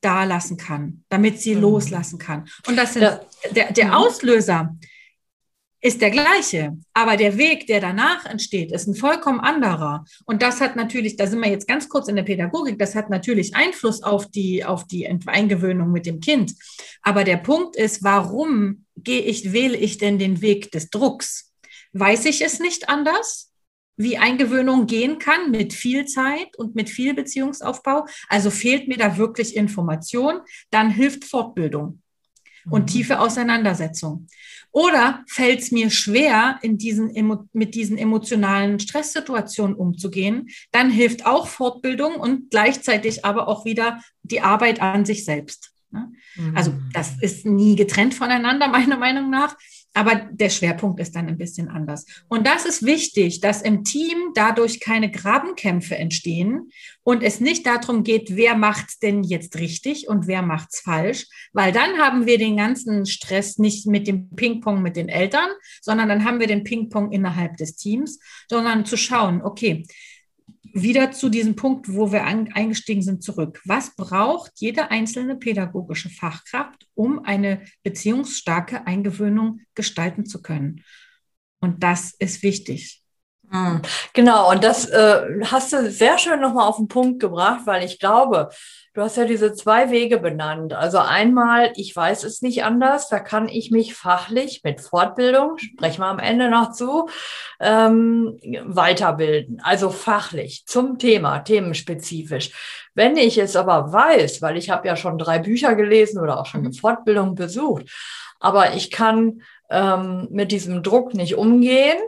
da 0.00 0.24
lassen 0.24 0.56
kann, 0.56 1.04
damit 1.08 1.40
sie 1.40 1.54
mhm. 1.54 1.62
loslassen 1.62 2.18
kann? 2.18 2.48
Und 2.66 2.76
das 2.76 2.94
sind 2.94 3.02
ja. 3.02 3.20
der, 3.54 3.72
der 3.72 3.86
mhm. 3.86 3.92
Auslöser 3.92 4.76
ist 5.82 6.02
der 6.02 6.10
gleiche, 6.10 6.76
aber 6.92 7.16
der 7.16 7.38
Weg, 7.38 7.66
der 7.66 7.80
danach 7.80 8.26
entsteht, 8.26 8.70
ist 8.70 8.86
ein 8.86 8.94
vollkommen 8.94 9.40
anderer. 9.40 10.04
Und 10.26 10.42
das 10.42 10.60
hat 10.60 10.76
natürlich, 10.76 11.16
da 11.16 11.26
sind 11.26 11.40
wir 11.40 11.50
jetzt 11.50 11.66
ganz 11.66 11.88
kurz 11.88 12.08
in 12.08 12.16
der 12.16 12.22
Pädagogik, 12.22 12.78
das 12.78 12.94
hat 12.94 13.08
natürlich 13.08 13.54
Einfluss 13.54 14.02
auf 14.02 14.26
die, 14.26 14.64
auf 14.64 14.86
die 14.86 15.08
Eingewöhnung 15.26 15.90
mit 15.90 16.04
dem 16.04 16.20
Kind. 16.20 16.54
Aber 17.02 17.24
der 17.24 17.38
Punkt 17.38 17.76
ist, 17.76 18.04
warum 18.04 18.84
gehe 18.96 19.22
ich, 19.22 19.52
wähle 19.52 19.76
ich 19.76 19.96
denn 19.96 20.18
den 20.18 20.42
Weg 20.42 20.70
des 20.70 20.90
Drucks? 20.90 21.52
Weiß 21.92 22.26
ich 22.26 22.42
es 22.42 22.60
nicht 22.60 22.90
anders? 22.90 23.49
Wie 24.00 24.16
Eingewöhnung 24.16 24.86
gehen 24.86 25.18
kann 25.18 25.50
mit 25.50 25.74
viel 25.74 26.06
Zeit 26.06 26.56
und 26.56 26.74
mit 26.74 26.88
viel 26.88 27.12
Beziehungsaufbau. 27.12 28.06
Also 28.28 28.50
fehlt 28.50 28.88
mir 28.88 28.96
da 28.96 29.18
wirklich 29.18 29.54
Information, 29.54 30.40
dann 30.70 30.90
hilft 30.90 31.26
Fortbildung 31.26 32.00
und 32.70 32.82
mhm. 32.82 32.86
tiefe 32.86 33.20
Auseinandersetzung. 33.20 34.26
Oder 34.72 35.24
fällt 35.28 35.60
es 35.60 35.70
mir 35.70 35.90
schwer, 35.90 36.58
in 36.62 36.78
diesen, 36.78 37.12
mit 37.52 37.74
diesen 37.74 37.98
emotionalen 37.98 38.78
Stresssituationen 38.78 39.76
umzugehen, 39.76 40.48
dann 40.70 40.90
hilft 40.90 41.26
auch 41.26 41.48
Fortbildung 41.48 42.14
und 42.14 42.50
gleichzeitig 42.50 43.24
aber 43.24 43.48
auch 43.48 43.64
wieder 43.64 44.00
die 44.22 44.40
Arbeit 44.40 44.80
an 44.80 45.04
sich 45.04 45.24
selbst. 45.24 45.72
Ne? 45.90 46.12
Also 46.54 46.70
mhm. 46.72 46.90
das 46.92 47.20
ist 47.20 47.46
nie 47.46 47.76
getrennt 47.76 48.14
voneinander, 48.14 48.68
meiner 48.68 48.96
Meinung 48.96 49.30
nach. 49.30 49.56
Aber 49.92 50.28
der 50.30 50.50
Schwerpunkt 50.50 51.00
ist 51.00 51.16
dann 51.16 51.26
ein 51.26 51.36
bisschen 51.36 51.68
anders. 51.68 52.06
Und 52.28 52.46
das 52.46 52.64
ist 52.64 52.86
wichtig, 52.86 53.40
dass 53.40 53.60
im 53.60 53.82
Team 53.82 54.30
dadurch 54.34 54.78
keine 54.78 55.10
Grabenkämpfe 55.10 55.96
entstehen 55.96 56.70
und 57.02 57.24
es 57.24 57.40
nicht 57.40 57.66
darum 57.66 58.04
geht, 58.04 58.36
wer 58.36 58.56
macht's 58.56 59.00
denn 59.00 59.24
jetzt 59.24 59.58
richtig 59.58 60.08
und 60.08 60.28
wer 60.28 60.42
macht's 60.42 60.80
falsch, 60.80 61.26
weil 61.52 61.72
dann 61.72 61.98
haben 61.98 62.26
wir 62.26 62.38
den 62.38 62.56
ganzen 62.56 63.04
Stress 63.04 63.58
nicht 63.58 63.86
mit 63.86 64.06
dem 64.06 64.30
Ping-Pong 64.30 64.80
mit 64.80 64.94
den 64.94 65.08
Eltern, 65.08 65.48
sondern 65.82 66.08
dann 66.08 66.24
haben 66.24 66.38
wir 66.38 66.46
den 66.46 66.62
Ping-Pong 66.62 67.10
innerhalb 67.10 67.56
des 67.56 67.74
Teams, 67.74 68.20
sondern 68.48 68.86
zu 68.86 68.96
schauen, 68.96 69.42
okay, 69.42 69.84
wieder 70.62 71.12
zu 71.12 71.28
diesem 71.28 71.56
Punkt, 71.56 71.92
wo 71.92 72.12
wir 72.12 72.24
eingestiegen 72.24 73.02
sind, 73.02 73.22
zurück. 73.22 73.60
Was 73.64 73.96
braucht 73.96 74.52
jede 74.56 74.90
einzelne 74.90 75.36
pädagogische 75.36 76.10
Fachkraft, 76.10 76.86
um 76.94 77.24
eine 77.24 77.62
beziehungsstarke 77.82 78.86
Eingewöhnung 78.86 79.60
gestalten 79.74 80.26
zu 80.26 80.42
können? 80.42 80.84
Und 81.60 81.82
das 81.82 82.14
ist 82.18 82.42
wichtig. 82.42 82.99
Hm, 83.50 83.82
genau, 84.12 84.50
und 84.50 84.62
das 84.62 84.88
äh, 84.88 85.22
hast 85.44 85.72
du 85.72 85.90
sehr 85.90 86.18
schön 86.18 86.40
nochmal 86.40 86.68
auf 86.68 86.76
den 86.76 86.88
Punkt 86.88 87.20
gebracht, 87.20 87.62
weil 87.64 87.84
ich 87.84 87.98
glaube, 87.98 88.50
Du 88.92 89.02
hast 89.02 89.16
ja 89.16 89.24
diese 89.24 89.54
zwei 89.54 89.92
Wege 89.92 90.18
benannt. 90.18 90.72
Also 90.72 90.98
einmal, 90.98 91.72
ich 91.76 91.94
weiß 91.94 92.24
es 92.24 92.42
nicht 92.42 92.64
anders, 92.64 93.08
da 93.08 93.20
kann 93.20 93.48
ich 93.48 93.70
mich 93.70 93.94
fachlich 93.94 94.62
mit 94.64 94.80
Fortbildung, 94.80 95.58
sprechen 95.58 96.00
wir 96.00 96.08
am 96.08 96.18
Ende 96.18 96.50
noch 96.50 96.72
zu, 96.72 97.08
ähm, 97.60 98.36
weiterbilden. 98.64 99.60
Also 99.62 99.90
fachlich 99.90 100.64
zum 100.66 100.98
Thema, 100.98 101.38
themenspezifisch. 101.38 102.50
Wenn 102.94 103.16
ich 103.16 103.38
es 103.38 103.54
aber 103.54 103.92
weiß, 103.92 104.42
weil 104.42 104.56
ich 104.56 104.70
habe 104.70 104.88
ja 104.88 104.96
schon 104.96 105.18
drei 105.18 105.38
Bücher 105.38 105.76
gelesen 105.76 106.20
oder 106.20 106.40
auch 106.40 106.46
schon 106.46 106.62
eine 106.62 106.70
mhm. 106.70 106.74
Fortbildung 106.74 107.36
besucht, 107.36 107.84
aber 108.40 108.74
ich 108.74 108.90
kann 108.90 109.42
ähm, 109.70 110.26
mit 110.32 110.50
diesem 110.50 110.82
Druck 110.82 111.14
nicht 111.14 111.36
umgehen, 111.36 111.98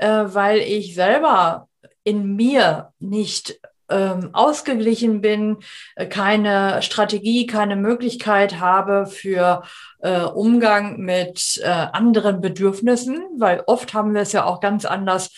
äh, 0.00 0.24
weil 0.26 0.58
ich 0.58 0.94
selber 0.94 1.68
in 2.04 2.34
mir 2.34 2.92
nicht 2.98 3.60
ähm, 3.90 4.30
ausgeglichen 4.32 5.20
bin, 5.20 5.58
äh, 5.96 6.06
keine 6.06 6.80
Strategie, 6.82 7.46
keine 7.46 7.76
Möglichkeit 7.76 8.60
habe 8.60 9.06
für 9.06 9.62
äh, 9.98 10.20
Umgang 10.20 10.98
mit 11.00 11.60
äh, 11.62 11.68
anderen 11.68 12.40
Bedürfnissen, 12.40 13.20
weil 13.38 13.62
oft 13.66 13.92
haben 13.92 14.14
wir 14.14 14.22
es 14.22 14.32
ja 14.32 14.44
auch 14.44 14.60
ganz 14.60 14.84
anders 14.84 15.30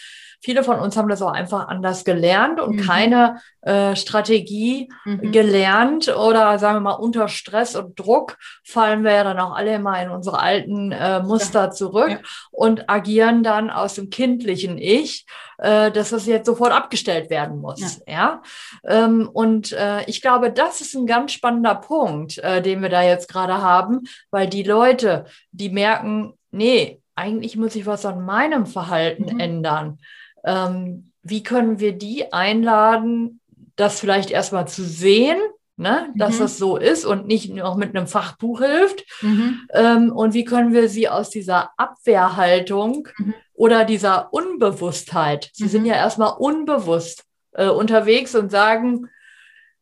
Viele 0.45 0.65
von 0.65 0.81
uns 0.81 0.97
haben 0.97 1.09
das 1.09 1.23
auch 1.23 1.31
einfach 1.31 1.69
anders 1.69 2.05
gelernt 2.05 2.61
und 2.61 2.77
mhm. 2.77 2.81
keine 2.81 3.41
äh, 3.61 3.95
Strategie 3.95 4.89
mhm. 5.05 5.31
gelernt 5.31 6.09
oder 6.09 6.59
sagen 6.59 6.79
wir 6.79 6.81
mal 6.81 6.93
unter 6.95 7.29
Stress 7.29 7.77
und 7.77 7.97
Druck 7.97 8.37
fallen 8.65 9.05
wir 9.05 9.13
ja 9.13 9.23
dann 9.23 9.39
auch 9.39 9.55
alle 9.55 9.77
immer 9.77 10.03
in 10.03 10.11
unsere 10.11 10.41
alten 10.41 10.91
äh, 10.91 11.23
Muster 11.23 11.67
ja. 11.67 11.71
zurück 11.71 12.11
ja. 12.11 12.19
und 12.51 12.91
agieren 12.91 13.45
dann 13.45 13.71
aus 13.71 13.95
dem 13.95 14.11
kindlichen 14.11 14.79
Ich, 14.79 15.27
äh, 15.59 15.93
dass 15.93 16.11
das 16.11 16.27
jetzt 16.27 16.47
sofort 16.47 16.73
abgestellt 16.73 17.31
werden 17.31 17.61
muss. 17.61 18.03
Ja. 18.09 18.13
ja? 18.13 18.43
Ähm, 18.85 19.31
und 19.33 19.71
äh, 19.71 20.03
ich 20.07 20.23
glaube, 20.23 20.51
das 20.51 20.81
ist 20.81 20.97
ein 20.97 21.07
ganz 21.07 21.31
spannender 21.31 21.77
Punkt, 21.77 22.39
äh, 22.39 22.61
den 22.61 22.83
wir 22.83 22.89
da 22.89 23.03
jetzt 23.03 23.29
gerade 23.29 23.63
haben, 23.63 24.01
weil 24.33 24.49
die 24.49 24.65
Leute, 24.65 25.25
die 25.53 25.71
merken, 25.71 26.37
nee, 26.51 27.01
eigentlich 27.15 27.57
muss 27.57 27.77
ich 27.77 27.87
was 27.87 28.05
an 28.07 28.25
meinem 28.25 28.67
Verhalten 28.67 29.35
mhm. 29.35 29.41
ändern 29.41 29.99
ähm, 30.45 31.13
wie 31.23 31.43
können 31.43 31.79
wir 31.79 31.93
die 31.93 32.33
einladen, 32.33 33.41
das 33.77 34.01
vielleicht 34.01 34.31
erstmal 34.31 34.69
zu 34.69 34.85
sehen, 34.85 35.39
ne, 35.77 36.11
dass 36.15 36.37
mhm. 36.37 36.39
das 36.41 36.59
so 36.59 36.77
ist 36.77 37.05
und 37.05 37.27
nicht 37.27 37.53
noch 37.53 37.77
mit 37.77 37.95
einem 37.95 38.07
Fachbuch 38.07 38.61
hilft. 38.61 39.05
Mhm. 39.23 39.61
Ähm, 39.73 40.13
und 40.13 40.35
wie 40.35 40.45
können 40.45 40.73
wir 40.73 40.89
sie 40.89 41.09
aus 41.09 41.31
dieser 41.31 41.71
Abwehrhaltung 41.77 43.09
mhm. 43.19 43.35
oder 43.55 43.85
dieser 43.85 44.33
Unbewusstheit, 44.33 45.51
sie 45.53 45.69
sind 45.69 45.83
mhm. 45.83 45.89
ja 45.89 45.95
erstmal 45.95 46.35
unbewusst 46.39 47.25
äh, 47.53 47.69
unterwegs 47.69 48.35
und 48.35 48.51
sagen, 48.51 49.09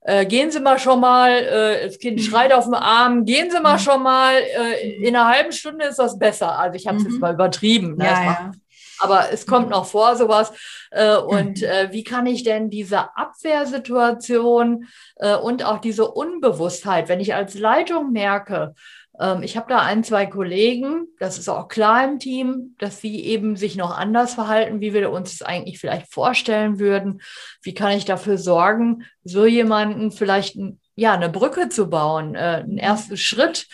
äh, 0.02 0.24
gehen 0.24 0.50
Sie 0.50 0.60
mal 0.60 0.78
schon 0.78 0.98
mal, 1.00 1.30
äh, 1.30 1.86
das 1.86 1.98
Kind 1.98 2.16
mhm. 2.16 2.22
schreit 2.22 2.52
auf 2.54 2.64
dem 2.64 2.74
Arm, 2.74 3.26
gehen 3.26 3.50
Sie 3.50 3.60
mal 3.60 3.74
mhm. 3.74 3.80
schon 3.80 4.02
mal, 4.02 4.34
äh, 4.34 4.96
in 4.96 5.14
einer 5.14 5.28
halben 5.28 5.52
Stunde 5.52 5.84
ist 5.84 5.98
das 5.98 6.18
besser. 6.18 6.58
Also 6.58 6.76
ich 6.76 6.86
habe 6.86 6.96
es 6.96 7.04
jetzt 7.04 7.20
mal 7.20 7.34
übertrieben. 7.34 7.96
Ne? 7.96 8.04
Ja, 8.04 8.24
ja 8.24 8.52
aber 9.00 9.32
es 9.32 9.46
kommt 9.46 9.70
noch 9.70 9.86
vor 9.86 10.16
sowas. 10.16 10.52
Äh, 10.90 11.16
und 11.16 11.60
mhm. 11.60 11.66
äh, 11.66 11.92
wie 11.92 12.04
kann 12.04 12.26
ich 12.26 12.42
denn 12.42 12.70
diese 12.70 13.16
Abwehrsituation 13.16 14.86
äh, 15.16 15.34
und 15.36 15.64
auch 15.64 15.78
diese 15.78 16.10
Unbewusstheit, 16.10 17.08
wenn 17.08 17.20
ich 17.20 17.34
als 17.34 17.54
Leitung 17.58 18.12
merke, 18.12 18.74
ähm, 19.18 19.42
ich 19.42 19.56
habe 19.56 19.68
da 19.68 19.80
ein, 19.80 20.04
zwei 20.04 20.26
Kollegen, 20.26 21.08
das 21.18 21.38
ist 21.38 21.48
auch 21.48 21.68
klar 21.68 22.04
im 22.04 22.18
Team, 22.18 22.74
dass 22.78 23.00
sie 23.00 23.24
eben 23.24 23.56
sich 23.56 23.76
noch 23.76 23.96
anders 23.96 24.34
verhalten, 24.34 24.80
wie 24.80 24.94
wir 24.94 25.10
uns 25.10 25.38
das 25.38 25.46
eigentlich 25.46 25.78
vielleicht 25.78 26.12
vorstellen 26.12 26.78
würden. 26.78 27.20
Wie 27.62 27.74
kann 27.74 27.96
ich 27.96 28.04
dafür 28.04 28.38
sorgen, 28.38 29.04
so 29.24 29.46
jemanden 29.46 30.10
vielleicht 30.12 30.56
ja, 30.96 31.14
eine 31.14 31.28
Brücke 31.30 31.68
zu 31.70 31.88
bauen, 31.88 32.36
einen 32.36 32.76
ersten 32.76 33.16
Schritt 33.16 33.68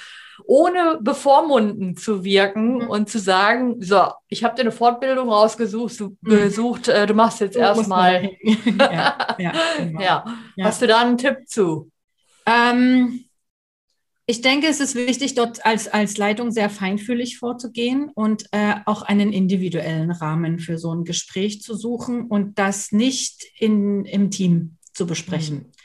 ohne 0.44 0.98
bevormunden 1.00 1.96
zu 1.96 2.24
wirken 2.24 2.78
mhm. 2.78 2.88
und 2.88 3.08
zu 3.08 3.18
sagen, 3.18 3.82
so, 3.82 4.08
ich 4.28 4.44
habe 4.44 4.54
dir 4.54 4.62
eine 4.62 4.72
Fortbildung 4.72 5.28
rausgesucht, 5.28 6.00
du, 6.00 6.16
mhm. 6.20 6.28
gesucht, 6.28 6.88
äh, 6.88 7.06
du 7.06 7.14
machst 7.14 7.40
jetzt 7.40 7.56
erstmal. 7.56 8.30
ja, 8.78 9.36
ja, 9.38 9.52
genau. 9.78 10.00
ja. 10.00 10.24
Hast 10.60 10.82
du 10.82 10.86
da 10.86 11.00
einen 11.00 11.18
Tipp 11.18 11.46
zu? 11.46 11.90
Ähm, 12.46 13.24
ich 14.26 14.40
denke, 14.40 14.66
es 14.66 14.80
ist 14.80 14.94
wichtig, 14.96 15.34
dort 15.34 15.64
als, 15.64 15.86
als 15.86 16.16
Leitung 16.16 16.50
sehr 16.50 16.68
feinfühlig 16.68 17.38
vorzugehen 17.38 18.10
und 18.14 18.44
äh, 18.50 18.74
auch 18.84 19.02
einen 19.02 19.32
individuellen 19.32 20.10
Rahmen 20.10 20.58
für 20.58 20.78
so 20.78 20.92
ein 20.92 21.04
Gespräch 21.04 21.62
zu 21.62 21.76
suchen 21.76 22.26
und 22.26 22.58
das 22.58 22.90
nicht 22.90 23.44
in, 23.58 24.04
im 24.04 24.30
Team 24.30 24.78
zu 24.92 25.06
besprechen. 25.06 25.58
Mhm 25.58 25.75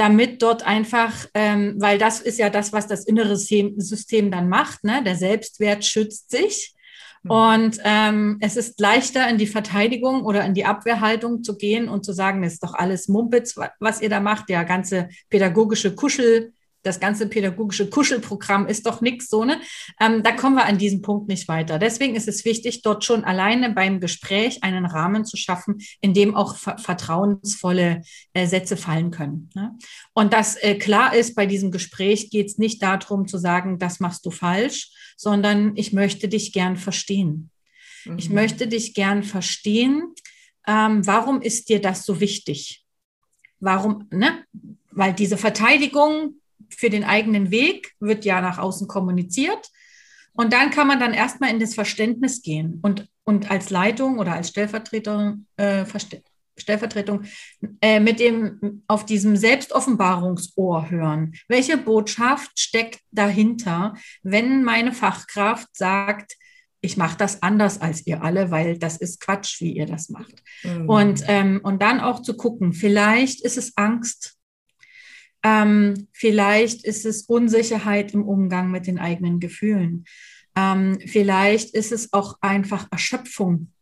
damit 0.00 0.40
dort 0.40 0.66
einfach, 0.66 1.12
ähm, 1.34 1.74
weil 1.78 1.98
das 1.98 2.20
ist 2.20 2.38
ja 2.38 2.48
das, 2.48 2.72
was 2.72 2.86
das 2.86 3.04
innere 3.04 3.36
System 3.36 4.30
dann 4.30 4.48
macht, 4.48 4.82
ne? 4.82 5.02
der 5.04 5.14
Selbstwert 5.14 5.84
schützt 5.84 6.30
sich. 6.30 6.74
Mhm. 7.22 7.30
Und 7.30 7.78
ähm, 7.84 8.38
es 8.40 8.56
ist 8.56 8.80
leichter, 8.80 9.28
in 9.28 9.36
die 9.36 9.46
Verteidigung 9.46 10.24
oder 10.24 10.42
in 10.46 10.54
die 10.54 10.64
Abwehrhaltung 10.64 11.44
zu 11.44 11.58
gehen 11.58 11.90
und 11.90 12.06
zu 12.06 12.14
sagen, 12.14 12.40
das 12.40 12.54
ist 12.54 12.62
doch 12.62 12.72
alles 12.72 13.08
Mumpitz, 13.08 13.56
was 13.78 14.00
ihr 14.00 14.08
da 14.08 14.20
macht, 14.20 14.48
der 14.48 14.64
ganze 14.64 15.10
pädagogische 15.28 15.94
Kuschel. 15.94 16.54
Das 16.82 17.00
ganze 17.00 17.28
pädagogische 17.28 17.90
Kuschelprogramm 17.90 18.66
ist 18.66 18.86
doch 18.86 19.00
nichts 19.00 19.28
so, 19.28 19.44
ne? 19.44 19.60
Ähm, 20.00 20.22
da 20.22 20.32
kommen 20.32 20.56
wir 20.56 20.64
an 20.64 20.78
diesem 20.78 21.02
Punkt 21.02 21.28
nicht 21.28 21.46
weiter. 21.48 21.78
Deswegen 21.78 22.14
ist 22.14 22.28
es 22.28 22.44
wichtig, 22.44 22.82
dort 22.82 23.04
schon 23.04 23.24
alleine 23.24 23.70
beim 23.70 24.00
Gespräch 24.00 24.62
einen 24.62 24.86
Rahmen 24.86 25.24
zu 25.24 25.36
schaffen, 25.36 25.78
in 26.00 26.14
dem 26.14 26.34
auch 26.34 26.56
ver 26.56 26.78
vertrauensvolle 26.78 28.02
äh, 28.32 28.46
Sätze 28.46 28.76
fallen 28.76 29.10
können. 29.10 29.50
Ne? 29.54 29.76
Und 30.14 30.32
das 30.32 30.56
äh, 30.56 30.76
klar 30.76 31.14
ist, 31.14 31.34
bei 31.34 31.46
diesem 31.46 31.70
Gespräch 31.70 32.30
geht 32.30 32.46
es 32.46 32.58
nicht 32.58 32.82
darum 32.82 33.28
zu 33.28 33.38
sagen, 33.38 33.78
das 33.78 34.00
machst 34.00 34.24
du 34.24 34.30
falsch, 34.30 34.90
sondern 35.16 35.76
ich 35.76 35.92
möchte 35.92 36.28
dich 36.28 36.52
gern 36.52 36.76
verstehen. 36.76 37.50
Mhm. 38.04 38.18
Ich 38.18 38.30
möchte 38.30 38.66
dich 38.66 38.94
gern 38.94 39.22
verstehen. 39.22 40.14
Ähm, 40.66 41.06
warum 41.06 41.42
ist 41.42 41.68
dir 41.68 41.80
das 41.80 42.04
so 42.04 42.20
wichtig? 42.20 42.84
Warum, 43.58 44.08
ne? 44.10 44.44
Weil 44.90 45.12
diese 45.12 45.36
Verteidigung 45.36 46.39
für 46.68 46.90
den 46.90 47.04
eigenen 47.04 47.50
Weg 47.50 47.92
wird 48.00 48.24
ja 48.24 48.40
nach 48.40 48.58
außen 48.58 48.88
kommuniziert. 48.88 49.70
Und 50.32 50.52
dann 50.52 50.70
kann 50.70 50.86
man 50.86 51.00
dann 51.00 51.12
erstmal 51.12 51.50
in 51.50 51.60
das 51.60 51.74
Verständnis 51.74 52.42
gehen 52.42 52.78
und, 52.82 53.08
und 53.24 53.50
als 53.50 53.70
Leitung 53.70 54.18
oder 54.18 54.34
als 54.34 54.56
äh, 54.56 55.84
Stellvertretung 56.56 57.24
äh, 57.80 58.00
mit 58.00 58.20
dem 58.20 58.82
auf 58.86 59.04
diesem 59.06 59.36
Selbstoffenbarungsohr 59.36 60.90
hören. 60.90 61.34
Welche 61.48 61.76
Botschaft 61.76 62.58
steckt 62.58 63.00
dahinter, 63.10 63.94
wenn 64.22 64.62
meine 64.62 64.92
Fachkraft 64.92 65.68
sagt, 65.72 66.36
ich 66.82 66.96
mache 66.96 67.18
das 67.18 67.42
anders 67.42 67.80
als 67.80 68.06
ihr 68.06 68.22
alle, 68.22 68.50
weil 68.50 68.78
das 68.78 68.96
ist 68.96 69.20
Quatsch, 69.20 69.60
wie 69.60 69.72
ihr 69.72 69.86
das 69.86 70.08
macht. 70.08 70.42
Mhm. 70.62 70.88
Und, 70.88 71.24
ähm, 71.26 71.60
und 71.62 71.82
dann 71.82 72.00
auch 72.00 72.22
zu 72.22 72.36
gucken, 72.36 72.72
vielleicht 72.72 73.42
ist 73.42 73.58
es 73.58 73.76
Angst, 73.76 74.36
ähm, 75.42 76.08
vielleicht 76.12 76.84
ist 76.84 77.06
es 77.06 77.22
Unsicherheit 77.22 78.12
im 78.12 78.26
Umgang 78.26 78.70
mit 78.70 78.86
den 78.86 78.98
eigenen 78.98 79.40
Gefühlen. 79.40 80.04
Ähm, 80.56 80.98
vielleicht 81.06 81.74
ist 81.74 81.92
es 81.92 82.12
auch 82.12 82.38
einfach 82.40 82.88
Erschöpfung. 82.90 83.72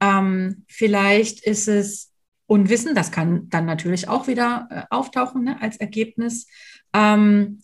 Ähm, 0.00 0.64
vielleicht 0.68 1.44
ist 1.44 1.68
es 1.68 2.12
Unwissen, 2.46 2.94
das 2.94 3.12
kann 3.12 3.48
dann 3.48 3.64
natürlich 3.64 4.08
auch 4.08 4.26
wieder 4.26 4.66
äh, 4.70 4.82
auftauchen 4.90 5.44
ne, 5.44 5.62
als 5.62 5.76
Ergebnis. 5.76 6.46
Ähm, 6.92 7.60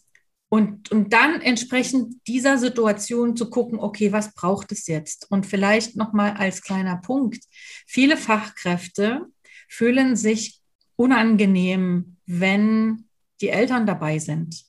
und, 0.48 0.92
und 0.92 1.12
dann 1.12 1.40
entsprechend 1.40 2.14
dieser 2.28 2.56
Situation 2.56 3.36
zu 3.36 3.50
gucken, 3.50 3.80
okay, 3.80 4.12
was 4.12 4.32
braucht 4.32 4.70
es 4.70 4.86
jetzt? 4.86 5.28
Und 5.30 5.44
vielleicht 5.44 5.96
nochmal 5.96 6.34
als 6.34 6.62
kleiner 6.62 6.98
Punkt, 6.98 7.44
viele 7.86 8.16
Fachkräfte 8.16 9.26
fühlen 9.68 10.14
sich 10.14 10.60
unangenehm, 10.96 12.16
wenn 12.26 13.04
die 13.40 13.48
Eltern 13.48 13.86
dabei 13.86 14.18
sind. 14.18 14.64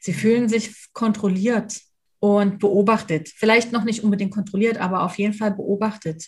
Sie 0.00 0.12
fühlen 0.12 0.48
sich 0.48 0.92
kontrolliert 0.92 1.80
und 2.18 2.58
beobachtet. 2.58 3.28
Vielleicht 3.28 3.72
noch 3.72 3.84
nicht 3.84 4.02
unbedingt 4.02 4.32
kontrolliert, 4.32 4.78
aber 4.78 5.02
auf 5.02 5.18
jeden 5.18 5.34
Fall 5.34 5.52
beobachtet. 5.52 6.26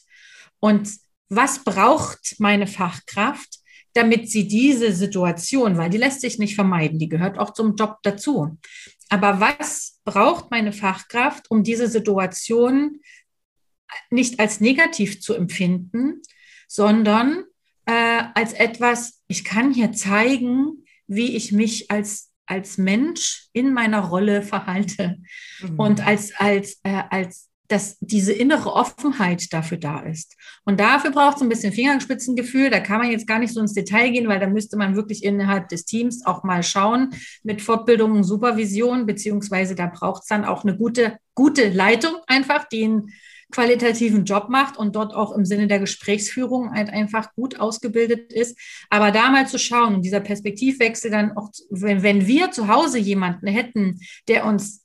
Und 0.61 0.91
was 1.29 1.65
braucht 1.65 2.37
meine 2.39 2.67
Fachkraft, 2.67 3.59
damit 3.95 4.31
sie 4.31 4.47
diese 4.47 4.93
Situation, 4.93 5.77
weil 5.77 5.91
die 5.91 5.99
lässt 5.99 6.21
sich 6.21 6.39
nicht 6.39 6.55
vermeiden, 6.55 6.99
die 6.99 7.09
gehört 7.09 7.39
auch 7.39 7.53
zum 7.53 7.75
Job 7.75 7.97
dazu. 8.03 8.59
Aber 9.09 9.41
was 9.41 10.01
braucht 10.05 10.51
meine 10.51 10.73
Fachkraft, 10.73 11.51
um 11.51 11.63
diese 11.63 11.89
Situation 11.89 13.01
nicht 14.11 14.39
als 14.39 14.61
negativ 14.61 15.21
zu 15.21 15.35
empfinden, 15.35 16.21
sondern 16.69 17.45
äh, 17.87 18.23
als 18.35 18.53
etwas, 18.53 19.18
ich 19.29 19.45
kann 19.45 19.73
hier 19.73 19.93
zeigen, 19.93 20.85
wie 21.07 21.37
ich 21.37 21.53
mich 21.53 21.91
als, 21.91 22.31
als 22.47 22.79
Mensch 22.79 23.49
in 23.53 23.73
meiner 23.73 24.01
Rolle 24.01 24.43
verhalte 24.43 25.19
mhm. 25.61 25.79
und 25.79 26.07
als, 26.07 26.33
als, 26.37 26.81
äh, 26.83 27.03
als 27.11 27.49
dass 27.69 27.99
diese 28.01 28.33
innere 28.33 28.73
Offenheit 28.73 29.53
dafür 29.53 29.77
da 29.77 30.01
ist. 30.01 30.37
Und 30.65 30.81
dafür 30.81 31.11
braucht 31.11 31.37
es 31.37 31.43
ein 31.43 31.51
bisschen 31.51 31.73
Fingerspitzengefühl. 31.73 32.71
Da 32.71 32.81
kann 32.81 32.99
man 32.99 33.11
jetzt 33.11 33.27
gar 33.27 33.39
nicht 33.39 33.53
so 33.53 33.61
ins 33.61 33.75
Detail 33.75 34.11
gehen, 34.11 34.27
weil 34.27 34.41
da 34.41 34.47
müsste 34.47 34.79
man 34.79 34.97
wirklich 34.97 35.23
innerhalb 35.23 35.69
des 35.69 35.85
Teams 35.85 36.25
auch 36.25 36.45
mal 36.45 36.63
schauen 36.63 37.11
mit 37.43 37.61
Fortbildung 37.61 38.13
und 38.13 38.25
Supervision, 38.25 39.05
beziehungsweise 39.05 39.75
da 39.75 39.87
braucht 39.87 40.23
es 40.23 40.29
dann 40.29 40.47
auch 40.47 40.65
eine 40.65 40.79
gute, 40.79 41.19
gute 41.35 41.69
Leitung 41.69 42.15
einfach, 42.27 42.67
die 42.69 42.89
ein 42.89 43.13
qualitativen 43.51 44.25
Job 44.25 44.49
macht 44.49 44.77
und 44.77 44.95
dort 44.95 45.15
auch 45.15 45.33
im 45.33 45.45
Sinne 45.45 45.67
der 45.69 45.79
Gesprächsführung 45.79 46.73
halt 46.73 46.91
einfach 46.91 47.35
gut 47.35 47.59
ausgebildet 47.61 48.33
ist. 48.33 48.59
Aber 48.91 49.11
da 49.11 49.31
mal 49.31 49.47
zu 49.47 49.59
schauen 49.59 50.03
dieser 50.03 50.21
Perspektivwechsel 50.21 51.11
dann 51.11 51.37
auch, 51.37 51.51
wenn, 51.71 52.03
wenn 52.03 52.27
wir 52.27 52.51
zu 52.51 52.69
Hause 52.69 52.99
jemanden 52.99 53.47
hätten, 53.47 54.01
der 54.29 54.45
uns 54.45 54.85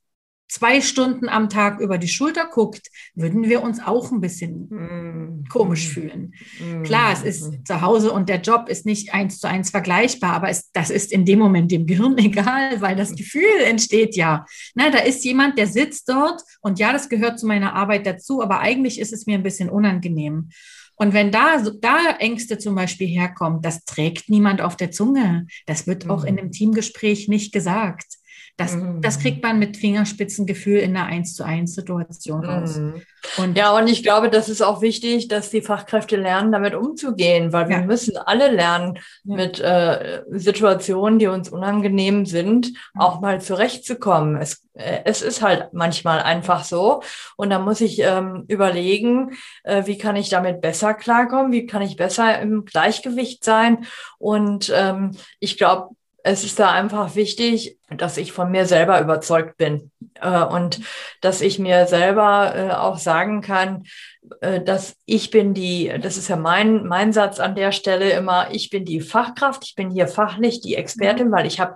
zwei 0.54 0.82
Stunden 0.82 1.30
am 1.30 1.50
Tag 1.50 1.80
über 1.80 1.98
die 1.98 2.08
Schulter 2.08 2.46
guckt, 2.46 2.92
würden 3.16 3.50
wir 3.50 3.64
uns 3.64 3.80
auch 3.84 4.12
ein 4.12 4.22
bisschen 4.22 4.68
mm. 4.70 5.46
komisch 5.50 5.88
fühlen. 5.88 6.36
Mm. 6.60 6.84
Klar, 6.84 7.12
es 7.12 7.24
ist 7.24 7.66
zu 7.66 7.82
Hause 7.82 8.12
und 8.12 8.30
der 8.30 8.40
Job 8.40 8.70
ist 8.70 8.86
nicht 8.86 9.16
eins 9.16 9.40
zu 9.40 9.48
eins 9.48 9.72
vergleichbar, 9.72 10.34
aber 10.34 10.50
es, 10.50 10.72
das 10.72 10.92
ist 10.92 11.12
in 11.12 11.26
dem 11.26 11.40
Moment 11.40 11.72
dem 11.72 11.88
Gehirn 11.88 12.18
egal, 12.20 12.80
weil 12.82 12.96
das 12.96 13.16
Gefühl 13.16 13.62
entsteht 13.66 14.16
ja. 14.16 14.46
Na, 14.76 14.92
da 14.92 15.00
ist 15.00 15.26
jemand, 15.26 15.58
der 15.58 15.66
sitzt 15.66 16.08
dort 16.08 16.44
und 16.62 16.78
ja, 16.78 16.94
das 16.94 17.10
gehört 17.10 17.40
zu 17.40 17.48
meiner 17.48 17.74
Arbeit 17.74 18.06
dazu, 18.06 18.44
aber 18.44 18.60
eigentlich 18.60 19.00
ist 19.00 19.12
es 19.12 19.26
mir 19.26 19.36
ein 19.36 19.44
bisschen 19.44 19.72
unangenehm. 19.72 20.50
Und 20.96 21.14
wenn 21.14 21.32
da, 21.32 21.64
da 21.82 22.16
Ängste 22.20 22.60
zum 22.60 22.76
Beispiel 22.76 23.08
herkommen, 23.08 23.64
das 23.64 23.86
trägt 23.86 24.30
niemand 24.30 24.62
auf 24.62 24.78
der 24.78 24.92
Zunge. 24.92 25.48
Das 25.66 25.88
wird 25.88 26.08
auch 26.12 26.24
in 26.24 26.36
mm. 26.36 26.38
einem 26.38 26.52
Teamgespräch 26.52 27.28
nicht 27.28 27.52
gesagt. 27.52 28.20
Das, 28.58 28.76
mhm. 28.76 29.02
das 29.02 29.18
kriegt 29.18 29.42
man 29.42 29.58
mit 29.58 29.78
Fingerspitzengefühl 29.78 30.78
in 30.78 30.96
einer 30.96 31.08
1 31.08 31.34
zu 31.34 31.44
1 31.44 31.74
Situation 31.74 32.46
raus. 32.46 32.78
Mhm. 32.78 33.02
Und 33.38 33.58
ja, 33.58 33.76
und 33.76 33.88
ich 33.88 34.04
glaube, 34.04 34.30
das 34.30 34.48
ist 34.48 34.62
auch 34.62 34.82
wichtig, 34.82 35.28
dass 35.28 35.50
die 35.50 35.64
Fachkräfte 35.64 36.18
lernen, 36.18 36.52
damit 36.52 36.76
umzugehen, 36.76 37.52
weil 37.52 37.68
wir 37.68 37.78
ja. 37.78 37.84
müssen 37.84 38.16
alle 38.16 38.52
lernen, 38.52 39.00
ja. 39.24 39.36
mit 39.36 39.60
äh, 39.60 40.22
Situationen, 40.30 41.18
die 41.18 41.28
uns 41.28 41.50
unangenehm 41.50 42.28
sind, 42.28 42.68
mhm. 42.68 43.02
auch 43.02 43.22
mal 43.22 43.42
zurechtzukommen. 43.42 44.38
Es, 44.38 44.68
äh, 44.74 45.00
es 45.06 45.24
ist 45.24 45.42
halt 45.42 45.74
manchmal 45.74 46.20
einfach 46.20 46.64
so. 46.64 47.02
Und 47.38 47.50
da 47.50 47.58
muss 47.58 47.82
ich 47.82 48.00
ähm, 48.00 48.46
überlegen, 48.50 49.32
äh, 49.64 49.88
wie 49.88 49.98
kann 49.98 50.16
ich 50.16 50.30
damit 50.30 50.62
besser 50.62 50.94
klarkommen, 50.94 51.52
wie 51.52 51.66
kann 51.66 51.82
ich 51.82 51.96
besser 51.96 52.40
im 52.40 52.66
Gleichgewicht 52.66 53.44
sein. 53.44 53.86
Und 54.20 54.72
ähm, 54.76 55.18
ich 55.40 55.58
glaube, 55.58 55.96
es 56.24 56.44
ist 56.46 56.58
da 56.60 56.72
einfach 56.72 57.16
wichtig, 57.16 57.78
dass 57.98 58.18
ich 58.18 58.32
von 58.32 58.52
mir 58.52 58.66
selber 58.66 59.00
überzeugt 59.02 59.58
bin 59.58 59.92
äh, 60.22 60.44
und 60.44 60.82
dass 61.22 61.42
ich 61.42 61.60
mir 61.60 61.88
selber 61.88 62.54
äh, 62.56 62.72
auch 62.72 62.98
sagen 62.98 63.42
kann, 63.42 63.84
äh, 64.42 64.62
dass 64.62 64.96
ich 65.06 65.32
bin 65.32 65.54
die, 65.54 65.92
das 66.02 66.18
ist 66.18 66.30
ja 66.30 66.36
mein, 66.36 66.86
mein 66.86 67.12
Satz 67.12 67.40
an 67.40 67.56
der 67.56 67.72
Stelle 67.72 68.12
immer, 68.12 68.48
ich 68.52 68.70
bin 68.70 68.86
die 68.86 69.02
Fachkraft, 69.02 69.64
ich 69.66 69.76
bin 69.76 69.92
hier 69.92 70.08
fachlich 70.08 70.62
die 70.62 70.76
Expertin, 70.76 71.32
weil 71.32 71.46
ich 71.46 71.60
habe 71.60 71.76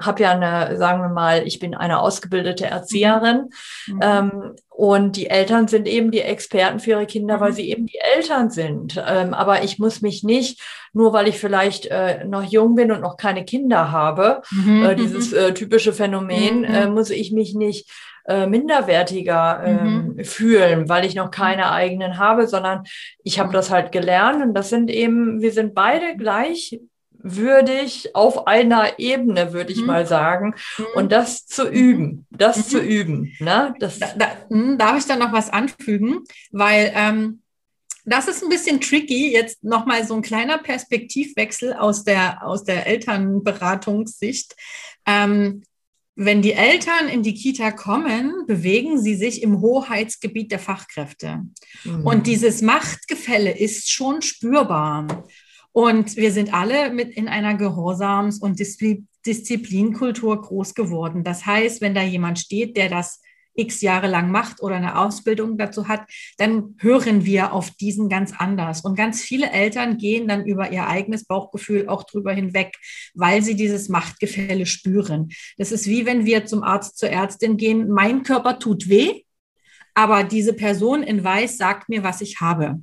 hab 0.00 0.18
ja 0.18 0.32
eine, 0.32 0.76
sagen 0.78 1.02
wir 1.02 1.10
mal, 1.10 1.46
ich 1.46 1.58
bin 1.58 1.74
eine 1.74 2.00
ausgebildete 2.00 2.66
Erzieherin 2.66 3.50
mhm. 3.86 4.00
ähm, 4.02 4.54
und 4.70 5.16
die 5.16 5.28
Eltern 5.28 5.68
sind 5.68 5.86
eben 5.86 6.10
die 6.10 6.22
Experten 6.22 6.80
für 6.80 6.92
ihre 6.92 7.06
Kinder, 7.06 7.40
weil 7.40 7.50
mhm. 7.50 7.56
sie 7.56 7.70
eben 7.70 7.86
die 7.86 8.00
Eltern 8.16 8.50
sind. 8.50 9.02
Ähm, 9.06 9.34
aber 9.34 9.62
ich 9.62 9.78
muss 9.78 10.00
mich 10.00 10.24
nicht, 10.24 10.62
nur 10.94 11.12
weil 11.12 11.28
ich 11.28 11.38
vielleicht 11.38 11.86
äh, 11.86 12.24
noch 12.24 12.42
jung 12.42 12.74
bin 12.74 12.90
und 12.90 13.02
noch 13.02 13.16
keine 13.16 13.44
Kinder 13.44 13.92
habe, 13.92 14.42
mhm. 14.50 14.84
äh, 14.84 14.94
dieses 14.96 15.32
mhm. 15.32 15.51
Äh, 15.52 15.54
typische 15.54 15.92
Phänomen, 15.92 16.64
äh, 16.64 16.88
muss 16.88 17.10
ich 17.10 17.32
mich 17.32 17.54
nicht 17.54 17.90
äh, 18.26 18.46
minderwertiger 18.46 19.62
ähm, 19.64 20.14
mhm. 20.16 20.24
fühlen, 20.24 20.88
weil 20.88 21.04
ich 21.04 21.14
noch 21.14 21.30
keine 21.30 21.70
eigenen 21.70 22.18
habe, 22.18 22.46
sondern 22.46 22.84
ich 23.24 23.38
habe 23.38 23.52
das 23.52 23.70
halt 23.70 23.92
gelernt 23.92 24.42
und 24.42 24.54
das 24.54 24.68
sind 24.70 24.90
eben, 24.90 25.40
wir 25.40 25.52
sind 25.52 25.74
beide 25.74 26.16
gleich 26.16 26.80
würdig 27.24 28.14
auf 28.14 28.46
einer 28.46 28.98
Ebene, 28.98 29.52
würde 29.52 29.72
ich 29.72 29.80
mhm. 29.80 29.86
mal 29.86 30.06
sagen. 30.06 30.54
Mhm. 30.78 30.84
Und 30.94 31.12
das 31.12 31.46
zu 31.46 31.68
üben, 31.68 32.26
das 32.30 32.58
mhm. 32.58 32.62
zu 32.62 32.78
üben. 32.80 33.32
Ne? 33.38 33.74
Das 33.78 33.98
da, 33.98 34.08
da, 34.16 34.26
hm, 34.48 34.78
darf 34.78 34.98
ich 34.98 35.06
da 35.06 35.16
noch 35.16 35.32
was 35.32 35.50
anfügen? 35.50 36.24
Weil 36.50 36.92
ähm, 36.94 37.41
das 38.04 38.28
ist 38.28 38.42
ein 38.42 38.48
bisschen 38.48 38.80
tricky. 38.80 39.32
Jetzt 39.32 39.62
nochmal 39.62 40.06
so 40.06 40.14
ein 40.14 40.22
kleiner 40.22 40.58
Perspektivwechsel 40.58 41.74
aus 41.74 42.04
der, 42.04 42.44
aus 42.46 42.64
der 42.64 42.86
Elternberatungssicht. 42.86 44.54
Ähm, 45.06 45.62
wenn 46.14 46.42
die 46.42 46.52
Eltern 46.52 47.08
in 47.08 47.22
die 47.22 47.34
Kita 47.34 47.70
kommen, 47.70 48.44
bewegen 48.46 49.00
sie 49.00 49.14
sich 49.14 49.42
im 49.42 49.60
Hoheitsgebiet 49.60 50.52
der 50.52 50.58
Fachkräfte. 50.58 51.42
Mhm. 51.84 52.06
Und 52.06 52.26
dieses 52.26 52.60
Machtgefälle 52.60 53.56
ist 53.56 53.90
schon 53.90 54.20
spürbar. 54.20 55.24
Und 55.72 56.16
wir 56.16 56.32
sind 56.32 56.52
alle 56.52 56.92
mit 56.92 57.14
in 57.14 57.28
einer 57.28 57.54
Gehorsams- 57.54 58.40
und 58.40 58.60
Disziplinkultur 59.26 60.42
groß 60.42 60.74
geworden. 60.74 61.24
Das 61.24 61.46
heißt, 61.46 61.80
wenn 61.80 61.94
da 61.94 62.02
jemand 62.02 62.38
steht, 62.38 62.76
der 62.76 62.90
das 62.90 63.21
x 63.54 63.80
Jahre 63.80 64.06
lang 64.06 64.30
macht 64.30 64.62
oder 64.62 64.76
eine 64.76 64.98
Ausbildung 64.98 65.58
dazu 65.58 65.88
hat, 65.88 66.02
dann 66.38 66.74
hören 66.78 67.24
wir 67.24 67.52
auf 67.52 67.70
diesen 67.70 68.08
ganz 68.08 68.32
anders. 68.36 68.82
Und 68.82 68.96
ganz 68.96 69.22
viele 69.22 69.50
Eltern 69.50 69.98
gehen 69.98 70.28
dann 70.28 70.46
über 70.46 70.70
ihr 70.70 70.86
eigenes 70.86 71.24
Bauchgefühl 71.24 71.88
auch 71.88 72.04
drüber 72.04 72.32
hinweg, 72.32 72.76
weil 73.14 73.42
sie 73.42 73.54
dieses 73.54 73.88
Machtgefälle 73.88 74.66
spüren. 74.66 75.30
Das 75.58 75.72
ist 75.72 75.86
wie 75.86 76.06
wenn 76.06 76.24
wir 76.24 76.46
zum 76.46 76.62
Arzt, 76.62 76.98
zur 76.98 77.10
Ärztin 77.10 77.56
gehen, 77.56 77.88
mein 77.88 78.22
Körper 78.22 78.58
tut 78.58 78.88
weh, 78.88 79.22
aber 79.94 80.24
diese 80.24 80.54
Person 80.54 81.02
in 81.02 81.22
Weiß 81.22 81.58
sagt 81.58 81.88
mir, 81.88 82.02
was 82.02 82.20
ich 82.20 82.40
habe. 82.40 82.82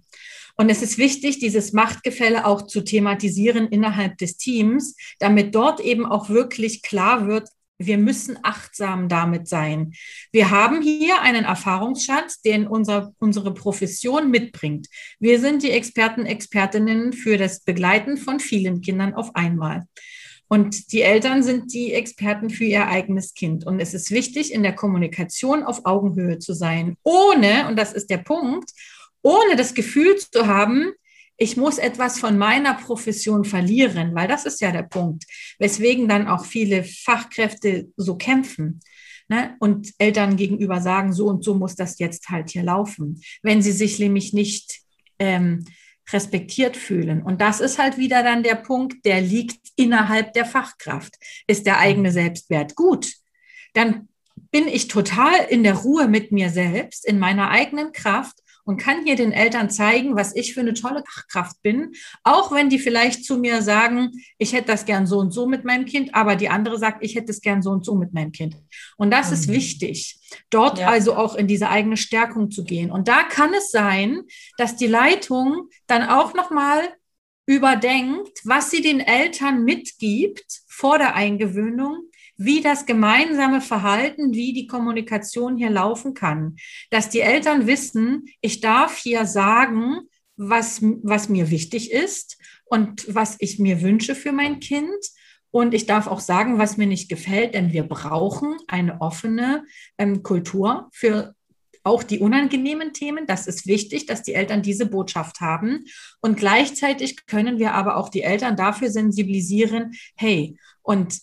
Und 0.56 0.70
es 0.70 0.82
ist 0.82 0.98
wichtig, 0.98 1.40
dieses 1.40 1.72
Machtgefälle 1.72 2.46
auch 2.46 2.64
zu 2.64 2.82
thematisieren 2.82 3.70
innerhalb 3.70 4.18
des 4.18 4.36
Teams, 4.36 4.98
damit 5.18 5.56
dort 5.56 5.80
eben 5.80 6.06
auch 6.06 6.30
wirklich 6.30 6.82
klar 6.82 7.28
wird, 7.28 7.48
wir 7.80 7.98
müssen 7.98 8.38
achtsam 8.44 9.08
damit 9.08 9.48
sein. 9.48 9.94
Wir 10.32 10.52
haben 10.52 10.82
hier 10.82 11.22
einen 11.22 11.46
Erfahrungsschatz, 11.46 12.42
den 12.42 12.68
unser, 12.68 13.14
unsere 13.20 13.54
Profession 13.54 14.30
mitbringt. 14.30 14.88
Wir 15.20 15.40
sind 15.40 15.64
die 15.64 15.72
Experten, 15.72 16.26
Expertinnen 16.26 17.14
für 17.14 17.38
das 17.38 17.62
Begleiten 17.62 18.18
von 18.18 18.40
vielen 18.40 18.82
Kindern 18.82 19.14
auf 19.14 19.36
einmal. 19.36 19.86
Und 20.50 20.92
die 20.92 21.04
Eltern 21.04 21.42
sind 21.42 21.74
die 21.74 21.94
Experten 21.94 22.50
für 22.50 22.66
ihr 22.66 22.88
eigenes 22.88 23.34
Kind. 23.34 23.66
Und 23.66 23.80
es 23.80 23.94
ist 23.94 24.12
wichtig, 24.12 24.52
in 24.52 24.64
der 24.64 24.74
Kommunikation 24.76 25.64
auf 25.64 25.86
Augenhöhe 25.86 26.40
zu 26.40 26.54
sein, 26.54 26.98
ohne, 27.04 27.68
und 27.68 27.78
das 27.78 27.94
ist 27.94 28.10
der 28.10 28.18
Punkt, 28.18 28.72
ohne 29.22 29.56
das 29.56 29.74
Gefühl 29.74 30.18
zu 30.18 30.48
haben, 30.48 30.92
ich 31.40 31.56
muss 31.56 31.78
etwas 31.78 32.20
von 32.20 32.38
meiner 32.38 32.74
Profession 32.74 33.46
verlieren, 33.46 34.14
weil 34.14 34.28
das 34.28 34.46
ist 34.46 34.60
ja 34.60 34.72
der 34.72 34.84
Punkt, 34.84 35.26
weswegen 35.58 36.10
dann 36.10 36.28
auch 36.28 36.46
viele 36.46 36.84
Fachkräfte 36.84 37.88
so 37.96 38.18
kämpfen. 38.18 38.82
Ne? 39.30 39.56
Und 39.60 39.94
Eltern 40.00 40.36
gegenüber 40.36 40.82
sagen, 40.82 41.14
so 41.14 41.28
und 41.28 41.44
so 41.44 41.56
muss 41.56 41.76
das 41.76 41.98
jetzt 41.98 42.30
halt 42.30 42.50
hier 42.50 42.64
laufen, 42.64 43.22
wenn 43.42 43.62
sie 43.62 43.72
sich 43.72 44.00
nämlich 44.00 44.34
nicht 44.34 44.82
ähm, 45.18 45.64
respektiert 46.12 46.76
fühlen. 46.76 47.24
Und 47.24 47.40
das 47.40 47.62
ist 47.62 47.80
halt 47.80 47.98
wieder 47.98 48.22
dann 48.22 48.44
der 48.44 48.56
Punkt, 48.56 49.06
der 49.06 49.22
liegt 49.22 49.60
innerhalb 49.78 50.34
der 50.34 50.46
Fachkraft. 50.46 51.16
Ist 51.48 51.66
der 51.66 51.80
eigene 51.80 52.12
Selbstwert 52.12 52.76
gut? 52.76 53.14
Dann 53.74 54.10
bin 54.52 54.68
ich 54.68 54.90
total 54.90 55.46
in 55.50 55.64
der 55.64 55.76
Ruhe 55.76 56.10
mit 56.10 56.34
mir 56.34 56.50
selbst, 56.50 57.06
in 57.06 57.18
meiner 57.20 57.50
eigenen 57.50 57.94
Kraft 57.94 58.40
und 58.70 58.78
kann 58.78 59.04
hier 59.04 59.16
den 59.16 59.32
Eltern 59.32 59.72
zeigen, 59.72 60.16
was 60.16 60.36
ich 60.36 60.54
für 60.54 60.60
eine 60.60 60.76
tolle 60.76 61.02
Fachkraft 61.04 61.60
bin, 61.64 61.94
auch 62.24 62.52
wenn 62.52 62.70
die 62.70 62.78
vielleicht 62.78 63.26
zu 63.26 63.40
mir 63.40 63.64
sagen, 63.64 64.12
ich 64.38 64.54
hätte 64.54 64.68
das 64.68 64.86
gern 64.86 65.08
so 65.08 65.18
und 65.18 65.32
so 65.32 65.48
mit 65.48 65.66
meinem 65.66 65.86
Kind, 65.86 66.14
aber 66.14 66.36
die 66.36 66.50
andere 66.50 66.78
sagt, 66.78 67.04
ich 67.04 67.16
hätte 67.16 67.32
es 67.32 67.42
gern 67.42 67.64
so 67.64 67.72
und 67.72 67.84
so 67.84 67.96
mit 67.96 68.14
meinem 68.14 68.32
Kind. 68.32 68.56
Und 68.96 69.10
das 69.10 69.30
mhm. 69.30 69.34
ist 69.34 69.48
wichtig, 69.48 70.20
dort 70.52 70.78
ja. 70.78 70.88
also 70.88 71.16
auch 71.16 71.34
in 71.34 71.48
diese 71.48 71.68
eigene 71.68 71.98
Stärkung 71.98 72.52
zu 72.52 72.64
gehen. 72.64 72.92
Und 72.92 73.08
da 73.08 73.24
kann 73.24 73.56
es 73.56 73.72
sein, 73.72 74.22
dass 74.60 74.76
die 74.76 74.86
Leitung 74.86 75.70
dann 75.88 76.04
auch 76.04 76.36
noch 76.36 76.52
mal 76.52 76.84
überdenkt, 77.48 78.42
was 78.44 78.70
sie 78.70 78.84
den 78.84 79.00
Eltern 79.00 79.64
mitgibt 79.64 80.62
vor 80.68 81.00
der 81.00 81.16
Eingewöhnung, 81.16 82.04
wie 82.40 82.62
das 82.62 82.86
gemeinsame 82.86 83.60
Verhalten, 83.60 84.34
wie 84.34 84.54
die 84.54 84.66
Kommunikation 84.66 85.58
hier 85.58 85.70
laufen 85.70 86.14
kann. 86.14 86.56
Dass 86.90 87.10
die 87.10 87.20
Eltern 87.20 87.68
wissen, 87.68 88.26
ich 88.40 88.62
darf 88.62 88.98
hier 88.98 89.26
sagen, 89.26 90.00
was, 90.38 90.82
was 90.82 91.28
mir 91.28 91.52
wichtig 91.52 91.92
ist 91.92 92.38
und 92.64 93.14
was 93.14 93.36
ich 93.40 93.60
mir 93.60 93.82
wünsche 93.82 94.16
für 94.16 94.32
mein 94.32 94.62
Kind. 94.62 94.90
Und 95.52 95.74
ich 95.74 95.86
darf 95.86 96.08
auch 96.08 96.22
sagen, 96.22 96.60
was 96.60 96.78
mir 96.78 96.88
nicht 96.88 97.10
gefällt, 97.10 97.56
denn 97.56 97.74
wir 97.74 97.84
brauchen 97.84 98.56
eine 98.68 99.02
offene 99.02 99.66
ähm, 99.98 100.24
Kultur 100.24 100.88
für 100.94 101.36
auch 101.84 102.04
die 102.04 102.20
unangenehmen 102.20 102.94
Themen. 102.94 103.26
Das 103.28 103.48
ist 103.48 103.68
wichtig, 103.68 104.06
dass 104.06 104.22
die 104.22 104.34
Eltern 104.34 104.62
diese 104.62 104.86
Botschaft 104.86 105.42
haben. 105.42 105.86
Und 106.22 106.38
gleichzeitig 106.38 107.26
können 107.26 107.60
wir 107.60 107.74
aber 107.74 107.98
auch 107.98 108.08
die 108.08 108.22
Eltern 108.22 108.56
dafür 108.56 108.90
sensibilisieren, 108.92 109.92
hey, 110.16 110.58
und 110.84 111.20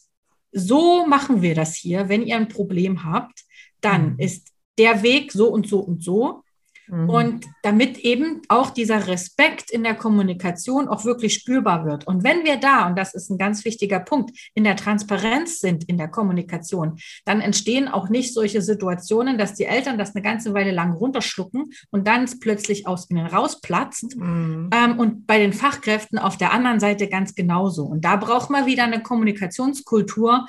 so 0.56 1.06
machen 1.06 1.42
wir 1.42 1.54
das 1.54 1.76
hier. 1.76 2.08
Wenn 2.08 2.26
ihr 2.26 2.36
ein 2.36 2.48
Problem 2.48 3.04
habt, 3.04 3.44
dann 3.80 4.14
mhm. 4.14 4.18
ist 4.18 4.52
der 4.78 5.02
Weg 5.02 5.32
so 5.32 5.48
und 5.48 5.68
so 5.68 5.80
und 5.80 6.02
so. 6.02 6.42
Mhm. 6.88 7.10
Und 7.10 7.46
damit 7.62 7.98
eben 7.98 8.42
auch 8.48 8.70
dieser 8.70 9.06
Respekt 9.08 9.70
in 9.70 9.82
der 9.82 9.94
Kommunikation 9.94 10.88
auch 10.88 11.04
wirklich 11.04 11.34
spürbar 11.34 11.84
wird. 11.84 12.06
Und 12.06 12.24
wenn 12.24 12.44
wir 12.44 12.56
da, 12.56 12.86
und 12.86 12.96
das 12.96 13.14
ist 13.14 13.30
ein 13.30 13.38
ganz 13.38 13.64
wichtiger 13.64 14.00
Punkt, 14.00 14.36
in 14.54 14.64
der 14.64 14.76
Transparenz 14.76 15.60
sind 15.60 15.84
in 15.88 15.98
der 15.98 16.08
Kommunikation, 16.08 16.98
dann 17.24 17.40
entstehen 17.40 17.88
auch 17.88 18.08
nicht 18.08 18.34
solche 18.34 18.62
Situationen, 18.62 19.38
dass 19.38 19.54
die 19.54 19.64
Eltern 19.64 19.98
das 19.98 20.14
eine 20.14 20.22
ganze 20.22 20.54
Weile 20.54 20.72
lang 20.72 20.92
runterschlucken 20.92 21.72
und 21.90 22.06
dann 22.06 22.26
plötzlich 22.40 22.86
aus 22.86 23.10
ihnen 23.10 23.26
rausplatzt. 23.26 24.16
Mhm. 24.16 24.70
Ähm, 24.72 24.98
und 24.98 25.26
bei 25.26 25.38
den 25.38 25.52
Fachkräften 25.52 26.18
auf 26.18 26.36
der 26.36 26.52
anderen 26.52 26.80
Seite 26.80 27.08
ganz 27.08 27.34
genauso. 27.34 27.84
Und 27.84 28.04
da 28.04 28.16
braucht 28.16 28.50
man 28.50 28.66
wieder 28.66 28.84
eine 28.84 29.02
Kommunikationskultur, 29.02 30.46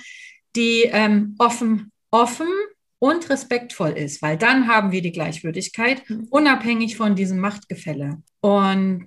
die 0.55 0.83
ähm, 0.91 1.35
offen, 1.37 1.91
offen 2.11 2.47
und 2.99 3.29
respektvoll 3.29 3.91
ist, 3.91 4.21
weil 4.21 4.37
dann 4.37 4.67
haben 4.67 4.91
wir 4.91 5.01
die 5.01 5.11
Gleichwürdigkeit, 5.11 6.09
mhm. 6.09 6.27
unabhängig 6.29 6.97
von 6.97 7.15
diesem 7.15 7.39
Machtgefälle. 7.39 8.21
Und 8.41 9.05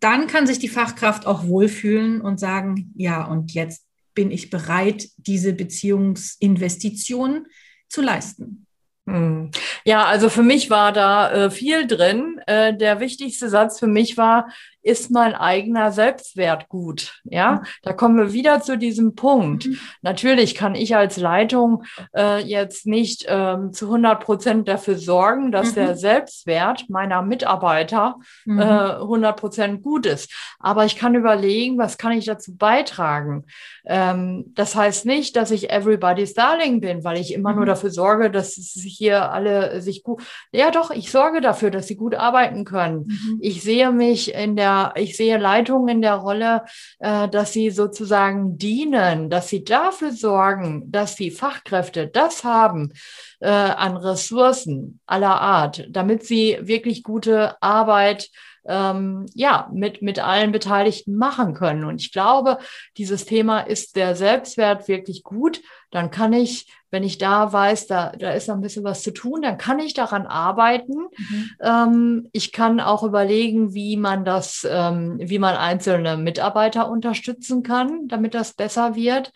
dann 0.00 0.26
kann 0.26 0.46
sich 0.46 0.58
die 0.58 0.68
Fachkraft 0.68 1.26
auch 1.26 1.46
wohlfühlen 1.46 2.20
und 2.20 2.40
sagen, 2.40 2.92
ja, 2.96 3.24
und 3.24 3.52
jetzt 3.52 3.86
bin 4.14 4.30
ich 4.30 4.50
bereit, 4.50 5.08
diese 5.16 5.52
Beziehungsinvestition 5.52 7.46
zu 7.88 8.02
leisten. 8.02 8.66
Hm. 9.06 9.50
Ja, 9.84 10.04
also 10.04 10.28
für 10.28 10.42
mich 10.42 10.70
war 10.70 10.92
da 10.92 11.30
äh, 11.32 11.50
viel 11.50 11.86
drin. 11.86 12.40
Äh, 12.46 12.76
der 12.76 13.00
wichtigste 13.00 13.48
Satz 13.48 13.78
für 13.78 13.86
mich 13.86 14.16
war, 14.16 14.48
ist 14.82 15.10
mein 15.10 15.34
eigener 15.34 15.92
Selbstwert 15.92 16.68
gut? 16.68 17.20
Ja, 17.24 17.52
mhm. 17.52 17.66
da 17.82 17.92
kommen 17.92 18.16
wir 18.16 18.32
wieder 18.32 18.60
zu 18.60 18.76
diesem 18.76 19.14
Punkt. 19.14 19.66
Mhm. 19.66 19.78
Natürlich 20.02 20.54
kann 20.54 20.74
ich 20.74 20.96
als 20.96 21.16
Leitung 21.16 21.84
äh, 22.16 22.42
jetzt 22.42 22.86
nicht 22.86 23.24
ähm, 23.28 23.72
zu 23.72 23.86
100 23.86 24.22
Prozent 24.22 24.68
dafür 24.68 24.98
sorgen, 24.98 25.52
dass 25.52 25.70
mhm. 25.70 25.74
der 25.74 25.96
Selbstwert 25.96 26.86
meiner 26.88 27.22
Mitarbeiter 27.22 28.16
mhm. 28.44 28.58
äh, 28.58 28.64
100 28.64 29.36
Prozent 29.36 29.82
gut 29.82 30.06
ist. 30.06 30.32
Aber 30.58 30.84
ich 30.84 30.96
kann 30.96 31.14
überlegen, 31.14 31.78
was 31.78 31.96
kann 31.96 32.12
ich 32.12 32.24
dazu 32.24 32.56
beitragen? 32.56 33.44
Ähm, 33.84 34.52
das 34.54 34.74
heißt 34.74 35.06
nicht, 35.06 35.36
dass 35.36 35.52
ich 35.52 35.70
everybody's 35.70 36.34
darling 36.34 36.80
bin, 36.80 37.04
weil 37.04 37.18
ich 37.18 37.32
immer 37.32 37.52
nur 37.52 37.66
dafür 37.66 37.90
sorge, 37.90 38.30
dass 38.30 38.54
hier 38.54 39.30
alle 39.30 39.80
sich 39.80 40.02
gut, 40.02 40.22
ja 40.50 40.70
doch, 40.70 40.90
ich 40.90 41.10
sorge 41.10 41.40
dafür, 41.40 41.70
dass 41.70 41.86
sie 41.86 41.96
gut 41.96 42.14
arbeiten 42.14 42.64
können. 42.64 43.38
Ich 43.40 43.62
sehe 43.62 43.92
mich 43.92 44.34
in 44.34 44.56
der 44.56 44.71
ich 44.96 45.16
sehe 45.16 45.38
Leitungen 45.38 45.88
in 45.88 46.02
der 46.02 46.14
Rolle, 46.14 46.64
äh, 46.98 47.28
dass 47.28 47.52
sie 47.52 47.70
sozusagen 47.70 48.58
dienen, 48.58 49.30
dass 49.30 49.48
sie 49.48 49.64
dafür 49.64 50.12
sorgen, 50.12 50.90
dass 50.90 51.16
die 51.16 51.30
Fachkräfte 51.30 52.06
das 52.06 52.44
haben 52.44 52.92
äh, 53.40 53.48
an 53.48 53.96
Ressourcen 53.96 55.00
aller 55.06 55.40
Art, 55.40 55.86
damit 55.90 56.24
sie 56.24 56.58
wirklich 56.62 57.02
gute 57.02 57.60
Arbeit 57.62 58.30
ähm, 58.64 59.26
ja, 59.34 59.68
mit, 59.72 60.02
mit 60.02 60.18
allen 60.18 60.52
Beteiligten 60.52 61.16
machen 61.16 61.54
können. 61.54 61.84
Und 61.84 62.00
ich 62.00 62.12
glaube, 62.12 62.58
dieses 62.96 63.24
Thema 63.24 63.60
ist 63.60 63.96
der 63.96 64.14
Selbstwert 64.14 64.88
wirklich 64.88 65.22
gut. 65.22 65.60
Dann 65.90 66.10
kann 66.10 66.32
ich, 66.32 66.72
wenn 66.92 67.02
ich 67.02 67.16
da 67.16 67.52
weiß, 67.52 67.86
da, 67.86 68.12
da 68.16 68.30
ist 68.32 68.48
noch 68.48 68.54
ein 68.54 68.60
bisschen 68.60 68.84
was 68.84 69.02
zu 69.02 69.12
tun, 69.12 69.40
dann 69.42 69.56
kann 69.56 69.78
ich 69.78 69.94
daran 69.94 70.26
arbeiten. 70.26 71.08
Mhm. 71.16 71.50
Ähm, 71.60 72.28
ich 72.32 72.52
kann 72.52 72.80
auch 72.80 73.02
überlegen, 73.02 73.72
wie 73.72 73.96
man 73.96 74.26
das, 74.26 74.66
ähm, 74.70 75.18
wie 75.18 75.38
man 75.38 75.56
einzelne 75.56 76.18
Mitarbeiter 76.18 76.90
unterstützen 76.90 77.62
kann, 77.62 78.08
damit 78.08 78.34
das 78.34 78.52
besser 78.52 78.94
wird. 78.94 79.32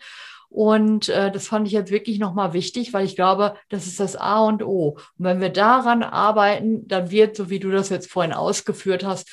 Und 0.49 1.09
äh, 1.09 1.31
das 1.31 1.47
fand 1.47 1.67
ich 1.67 1.73
jetzt 1.73 1.91
wirklich 1.91 2.19
nochmal 2.19 2.53
wichtig, 2.53 2.93
weil 2.93 3.05
ich 3.05 3.15
glaube, 3.15 3.55
das 3.69 3.87
ist 3.87 3.99
das 3.99 4.15
A 4.15 4.43
und 4.43 4.63
O. 4.63 4.97
Und 5.17 5.25
wenn 5.25 5.41
wir 5.41 5.49
daran 5.49 6.03
arbeiten, 6.03 6.87
dann 6.87 7.09
wird, 7.09 7.35
so 7.35 7.49
wie 7.49 7.59
du 7.59 7.71
das 7.71 7.89
jetzt 7.89 8.11
vorhin 8.11 8.33
ausgeführt 8.33 9.03
hast, 9.03 9.27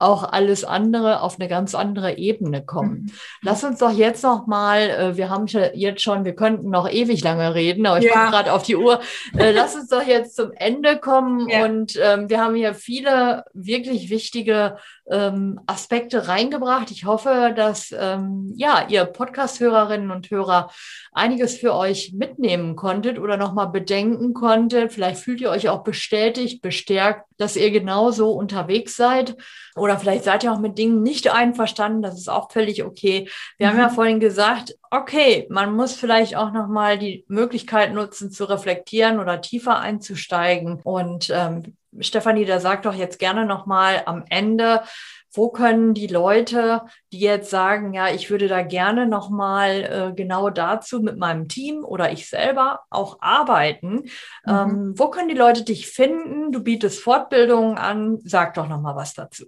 auch 0.00 0.24
alles 0.24 0.64
andere 0.64 1.20
auf 1.20 1.38
eine 1.38 1.48
ganz 1.48 1.74
andere 1.74 2.16
Ebene 2.16 2.64
kommen. 2.64 3.02
Mhm. 3.02 3.12
Lass 3.42 3.62
uns 3.62 3.78
doch 3.78 3.92
jetzt 3.92 4.24
noch 4.24 4.46
mal, 4.46 4.80
äh, 4.80 5.16
wir 5.16 5.28
haben 5.28 5.46
jetzt 5.46 6.02
schon, 6.02 6.24
wir 6.24 6.34
könnten 6.34 6.70
noch 6.70 6.90
ewig 6.90 7.22
lange 7.22 7.54
reden, 7.54 7.86
aber 7.86 7.98
ich 7.98 8.06
ja. 8.06 8.12
gucke 8.12 8.30
gerade 8.30 8.52
auf 8.52 8.62
die 8.62 8.76
Uhr. 8.76 9.00
Äh, 9.36 9.52
lass 9.52 9.74
uns 9.74 9.88
doch 9.88 10.06
jetzt 10.06 10.36
zum 10.36 10.52
Ende 10.52 10.98
kommen 10.98 11.48
ja. 11.48 11.64
und 11.64 11.98
ähm, 12.02 12.30
wir 12.30 12.40
haben 12.40 12.54
hier 12.54 12.74
viele 12.74 13.44
wirklich 13.52 14.08
wichtige 14.08 14.78
ähm, 15.10 15.60
Aspekte 15.66 16.28
reingebracht. 16.28 16.90
Ich 16.90 17.04
hoffe, 17.04 17.52
dass 17.54 17.94
ähm, 17.96 18.52
ja 18.56 18.86
ihr 18.88 19.04
Podcast-Hörerinnen 19.04 20.10
und 20.10 20.30
Hörer 20.30 20.70
einiges 21.12 21.56
für 21.56 21.74
euch 21.74 22.12
mitnehmen 22.14 22.76
konntet 22.76 23.18
oder 23.18 23.36
noch 23.36 23.52
mal 23.52 23.66
bedenken 23.66 24.32
konntet. 24.34 24.92
Vielleicht 24.92 25.20
fühlt 25.20 25.40
ihr 25.40 25.50
euch 25.50 25.68
auch 25.68 25.82
bestätigt, 25.82 26.62
bestärkt, 26.62 27.26
dass 27.36 27.56
ihr 27.56 27.70
genauso 27.70 28.32
unterwegs 28.32 28.96
seid 28.96 29.36
oder 29.76 29.98
vielleicht 29.98 30.24
seid 30.24 30.44
ihr 30.44 30.52
auch 30.52 30.60
mit 30.60 30.78
Dingen 30.78 31.02
nicht 31.02 31.32
einverstanden. 31.32 32.02
Das 32.02 32.18
ist 32.18 32.28
auch 32.28 32.50
völlig 32.50 32.84
okay. 32.84 33.28
Wir 33.58 33.66
mhm. 33.66 33.70
haben 33.70 33.78
ja 33.78 33.88
mhm. 33.88 33.94
vorhin 33.94 34.20
gesagt, 34.20 34.76
okay, 34.90 35.46
man 35.50 35.74
muss 35.74 35.94
vielleicht 35.94 36.36
auch 36.36 36.52
nochmal 36.52 36.98
die 36.98 37.24
Möglichkeit 37.28 37.92
nutzen, 37.94 38.30
zu 38.30 38.44
reflektieren 38.44 39.18
oder 39.18 39.40
tiefer 39.40 39.78
einzusteigen. 39.78 40.80
Und 40.82 41.30
ähm, 41.34 41.76
Stefanie, 41.98 42.44
da 42.44 42.60
sagt 42.60 42.86
doch 42.86 42.94
jetzt 42.94 43.18
gerne 43.18 43.44
nochmal 43.44 44.02
am 44.06 44.24
Ende, 44.28 44.82
wo 45.32 45.50
können 45.50 45.94
die 45.94 46.08
Leute, 46.08 46.82
die 47.12 47.20
jetzt 47.20 47.50
sagen, 47.50 47.94
ja, 47.94 48.12
ich 48.12 48.30
würde 48.30 48.48
da 48.48 48.62
gerne 48.62 49.06
nochmal 49.06 49.84
äh, 49.84 50.12
genau 50.14 50.50
dazu 50.50 51.00
mit 51.00 51.16
meinem 51.18 51.46
Team 51.48 51.84
oder 51.84 52.10
ich 52.12 52.28
selber 52.28 52.80
auch 52.90 53.18
arbeiten, 53.20 54.10
mhm. 54.44 54.48
ähm, 54.48 54.92
wo 54.96 55.08
können 55.08 55.28
die 55.28 55.36
Leute 55.36 55.62
dich 55.64 55.86
finden? 55.86 56.50
Du 56.52 56.62
bietest 56.62 57.00
Fortbildungen 57.00 57.78
an, 57.78 58.18
sag 58.24 58.54
doch 58.54 58.68
nochmal 58.68 58.96
was 58.96 59.14
dazu. 59.14 59.46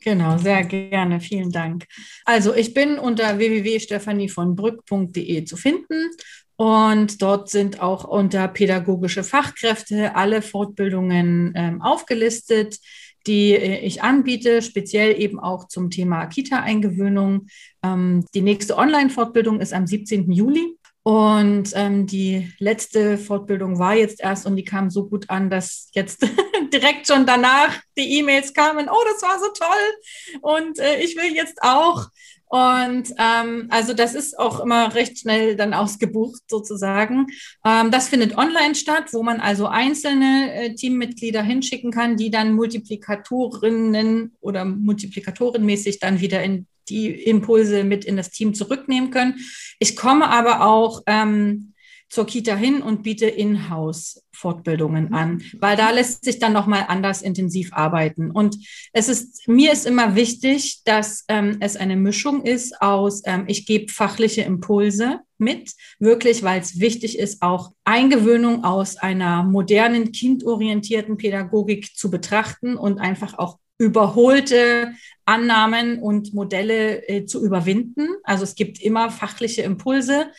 Genau, 0.00 0.38
sehr 0.38 0.62
gerne. 0.64 1.20
Vielen 1.20 1.50
Dank. 1.50 1.86
Also 2.24 2.54
ich 2.54 2.72
bin 2.72 3.00
unter 3.00 3.38
www.stephanievonbrück.de 3.38 5.44
zu 5.44 5.56
finden 5.56 6.10
und 6.58 7.22
dort 7.22 7.50
sind 7.50 7.80
auch 7.80 8.02
unter 8.02 8.48
pädagogische 8.48 9.22
Fachkräfte 9.22 10.16
alle 10.16 10.42
Fortbildungen 10.42 11.52
ähm, 11.54 11.80
aufgelistet, 11.80 12.80
die 13.28 13.52
äh, 13.54 13.78
ich 13.78 14.02
anbiete, 14.02 14.60
speziell 14.60 15.20
eben 15.20 15.38
auch 15.38 15.68
zum 15.68 15.88
Thema 15.88 16.26
Kita-Eingewöhnung. 16.26 17.46
Ähm, 17.84 18.24
die 18.34 18.40
nächste 18.40 18.76
Online-Fortbildung 18.76 19.60
ist 19.60 19.72
am 19.72 19.86
17. 19.86 20.32
Juli. 20.32 20.74
Und 21.04 21.70
ähm, 21.74 22.06
die 22.08 22.52
letzte 22.58 23.18
Fortbildung 23.18 23.78
war 23.78 23.94
jetzt 23.94 24.20
erst 24.20 24.44
und 24.44 24.56
die 24.56 24.64
kam 24.64 24.90
so 24.90 25.08
gut 25.08 25.30
an, 25.30 25.50
dass 25.50 25.90
jetzt 25.94 26.26
direkt 26.72 27.06
schon 27.06 27.24
danach 27.24 27.80
die 27.96 28.18
E-Mails 28.18 28.52
kamen, 28.52 28.88
oh, 28.90 29.04
das 29.12 29.22
war 29.22 29.38
so 29.38 29.46
toll 29.56 30.58
und 30.58 30.80
äh, 30.80 31.00
ich 31.00 31.16
will 31.16 31.34
jetzt 31.36 31.62
auch. 31.62 32.08
Und 32.48 33.12
ähm, 33.18 33.66
also 33.70 33.92
das 33.92 34.14
ist 34.14 34.38
auch 34.38 34.60
immer 34.60 34.94
recht 34.94 35.18
schnell 35.18 35.56
dann 35.56 35.74
ausgebucht 35.74 36.42
sozusagen. 36.48 37.26
Ähm, 37.64 37.90
das 37.90 38.08
findet 38.08 38.36
online 38.36 38.74
statt, 38.74 39.12
wo 39.12 39.22
man 39.22 39.40
also 39.40 39.66
einzelne 39.66 40.52
äh, 40.54 40.74
Teammitglieder 40.74 41.42
hinschicken 41.42 41.90
kann, 41.90 42.16
die 42.16 42.30
dann 42.30 42.54
Multiplikatorinnen 42.54 44.36
oder 44.40 44.64
multiplikatorenmäßig 44.64 46.00
dann 46.00 46.20
wieder 46.20 46.42
in 46.42 46.66
die 46.88 47.10
Impulse 47.10 47.84
mit 47.84 48.04
in 48.04 48.16
das 48.16 48.30
Team 48.30 48.54
zurücknehmen 48.54 49.10
können. 49.10 49.34
Ich 49.78 49.94
komme 49.94 50.28
aber 50.28 50.62
auch 50.66 51.02
ähm, 51.06 51.74
zur 52.08 52.26
Kita 52.26 52.56
hin 52.56 52.80
und 52.82 53.02
biete 53.02 53.26
In-house-Fortbildungen 53.26 55.12
an, 55.12 55.42
weil 55.58 55.76
da 55.76 55.90
lässt 55.90 56.24
sich 56.24 56.38
dann 56.38 56.52
nochmal 56.52 56.86
anders 56.88 57.22
intensiv 57.22 57.72
arbeiten. 57.72 58.30
Und 58.30 58.56
es 58.92 59.08
ist, 59.08 59.46
mir 59.46 59.72
ist 59.72 59.86
immer 59.86 60.14
wichtig, 60.14 60.82
dass 60.84 61.24
ähm, 61.28 61.58
es 61.60 61.76
eine 61.76 61.96
Mischung 61.96 62.42
ist 62.44 62.80
aus, 62.80 63.22
ähm, 63.26 63.44
ich 63.46 63.66
gebe 63.66 63.92
fachliche 63.92 64.42
Impulse 64.42 65.20
mit, 65.36 65.72
wirklich, 65.98 66.42
weil 66.42 66.60
es 66.60 66.80
wichtig 66.80 67.18
ist, 67.18 67.42
auch 67.42 67.72
Eingewöhnung 67.84 68.64
aus 68.64 68.96
einer 68.96 69.42
modernen, 69.42 70.12
kindorientierten 70.12 71.16
Pädagogik 71.16 71.94
zu 71.94 72.10
betrachten 72.10 72.76
und 72.76 72.98
einfach 72.98 73.38
auch 73.38 73.58
überholte 73.78 74.94
Annahmen 75.24 76.00
und 76.00 76.34
Modelle 76.34 77.06
äh, 77.08 77.26
zu 77.26 77.44
überwinden. 77.44 78.08
Also 78.24 78.44
es 78.44 78.54
gibt 78.54 78.80
immer 78.80 79.10
fachliche 79.10 79.62
Impulse, 79.62 80.32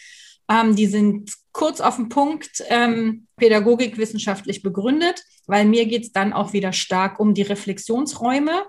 ähm, 0.50 0.76
die 0.76 0.88
sind 0.88 1.32
kurz 1.60 1.82
auf 1.82 1.98
den 1.98 2.08
Punkt 2.08 2.64
ähm, 2.70 3.28
Pädagogik 3.36 3.98
wissenschaftlich 3.98 4.64
begründet, 4.64 5.26
weil 5.46 5.66
mir 5.66 5.88
geht 5.88 6.04
es 6.04 6.14
dann 6.14 6.32
auch 6.32 6.54
wieder 6.54 6.72
stark 6.72 7.20
um 7.20 7.34
die 7.34 7.42
Reflexionsräume. 7.42 8.64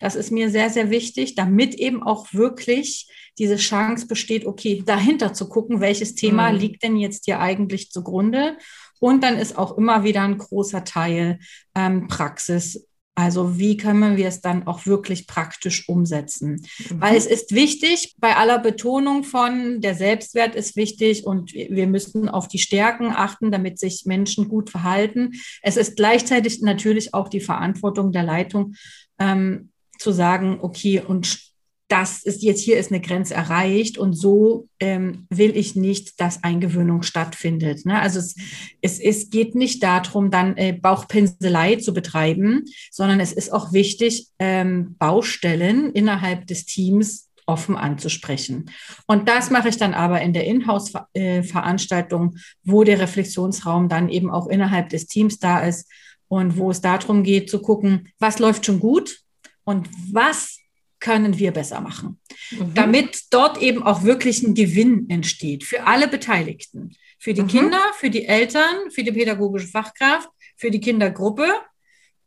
Das 0.00 0.14
ist 0.14 0.30
mir 0.30 0.48
sehr, 0.48 0.70
sehr 0.70 0.88
wichtig, 0.88 1.34
damit 1.34 1.74
eben 1.74 2.02
auch 2.02 2.32
wirklich 2.32 3.10
diese 3.36 3.56
Chance 3.56 4.06
besteht, 4.06 4.46
okay, 4.46 4.82
dahinter 4.86 5.34
zu 5.34 5.50
gucken, 5.50 5.82
welches 5.82 6.14
Thema 6.14 6.50
mhm. 6.50 6.58
liegt 6.58 6.82
denn 6.82 6.96
jetzt 6.96 7.26
hier 7.26 7.40
eigentlich 7.40 7.90
zugrunde. 7.90 8.56
Und 9.00 9.22
dann 9.22 9.36
ist 9.36 9.58
auch 9.58 9.76
immer 9.76 10.02
wieder 10.02 10.22
ein 10.22 10.38
großer 10.38 10.84
Teil 10.84 11.40
ähm, 11.74 12.08
Praxis 12.08 12.88
also 13.14 13.58
wie 13.58 13.76
können 13.76 14.16
wir 14.16 14.28
es 14.28 14.40
dann 14.40 14.66
auch 14.66 14.86
wirklich 14.86 15.26
praktisch 15.26 15.88
umsetzen? 15.88 16.64
Mhm. 16.90 17.00
Weil 17.00 17.16
es 17.16 17.26
ist 17.26 17.54
wichtig, 17.54 18.14
bei 18.18 18.36
aller 18.36 18.58
Betonung 18.58 19.24
von 19.24 19.80
der 19.80 19.94
Selbstwert 19.94 20.54
ist 20.54 20.76
wichtig 20.76 21.26
und 21.26 21.52
wir 21.52 21.86
müssen 21.86 22.28
auf 22.28 22.48
die 22.48 22.58
Stärken 22.58 23.12
achten, 23.14 23.50
damit 23.50 23.78
sich 23.78 24.04
Menschen 24.06 24.48
gut 24.48 24.70
verhalten. 24.70 25.32
Es 25.62 25.76
ist 25.76 25.96
gleichzeitig 25.96 26.62
natürlich 26.62 27.12
auch 27.12 27.28
die 27.28 27.40
Verantwortung 27.40 28.12
der 28.12 28.22
Leitung, 28.22 28.74
ähm, 29.18 29.70
zu 29.98 30.12
sagen, 30.12 30.58
okay, 30.62 31.02
und 31.06 31.49
das 31.90 32.22
ist 32.22 32.42
jetzt 32.42 32.60
hier 32.60 32.78
ist 32.78 32.92
eine 32.92 33.00
Grenze 33.00 33.34
erreicht 33.34 33.98
und 33.98 34.14
so 34.14 34.68
ähm, 34.78 35.26
will 35.28 35.56
ich 35.56 35.74
nicht, 35.74 36.20
dass 36.20 36.44
Eingewöhnung 36.44 37.02
stattfindet. 37.02 37.84
Ne? 37.84 38.00
Also 38.00 38.20
es, 38.20 38.36
es, 38.80 39.00
es 39.00 39.30
geht 39.30 39.56
nicht 39.56 39.82
darum, 39.82 40.30
dann 40.30 40.56
äh, 40.56 40.72
Bauchpinselei 40.72 41.76
zu 41.76 41.92
betreiben, 41.92 42.64
sondern 42.92 43.18
es 43.18 43.32
ist 43.32 43.52
auch 43.52 43.72
wichtig, 43.72 44.28
ähm, 44.38 44.94
Baustellen 44.98 45.92
innerhalb 45.92 46.46
des 46.46 46.64
Teams 46.64 47.28
offen 47.46 47.76
anzusprechen. 47.76 48.70
Und 49.06 49.28
das 49.28 49.50
mache 49.50 49.68
ich 49.68 49.76
dann 49.76 49.92
aber 49.92 50.20
in 50.20 50.32
der 50.32 50.44
Inhouse-Veranstaltung, 50.44 52.36
wo 52.62 52.84
der 52.84 53.00
Reflexionsraum 53.00 53.88
dann 53.88 54.08
eben 54.08 54.30
auch 54.30 54.46
innerhalb 54.46 54.90
des 54.90 55.08
Teams 55.08 55.40
da 55.40 55.58
ist 55.58 55.90
und 56.28 56.56
wo 56.56 56.70
es 56.70 56.80
darum 56.80 57.24
geht 57.24 57.50
zu 57.50 57.60
gucken, 57.60 58.08
was 58.20 58.38
läuft 58.38 58.64
schon 58.64 58.78
gut 58.78 59.18
und 59.64 59.88
was 60.12 60.59
können 61.00 61.38
wir 61.38 61.52
besser 61.52 61.80
machen, 61.80 62.20
mhm. 62.50 62.74
damit 62.74 63.24
dort 63.30 63.60
eben 63.60 63.82
auch 63.82 64.04
wirklich 64.04 64.42
ein 64.42 64.54
Gewinn 64.54 65.08
entsteht 65.08 65.64
für 65.64 65.86
alle 65.86 66.08
Beteiligten, 66.08 66.94
für 67.18 67.34
die 67.34 67.42
mhm. 67.42 67.48
Kinder, 67.48 67.80
für 67.94 68.10
die 68.10 68.26
Eltern, 68.26 68.90
für 68.90 69.02
die 69.02 69.12
pädagogische 69.12 69.68
Fachkraft, 69.68 70.28
für 70.56 70.70
die 70.70 70.80
Kindergruppe 70.80 71.48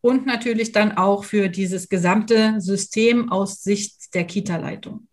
und 0.02 0.26
natürlich 0.26 0.72
dann 0.72 0.92
auch 0.98 1.24
für 1.24 1.50
dieses 1.50 1.88
gesamte 1.88 2.60
System 2.60 3.32
aus 3.32 3.64
Sicht 3.64 4.14
der 4.14 4.26
Kita-Leitung. 4.26 5.08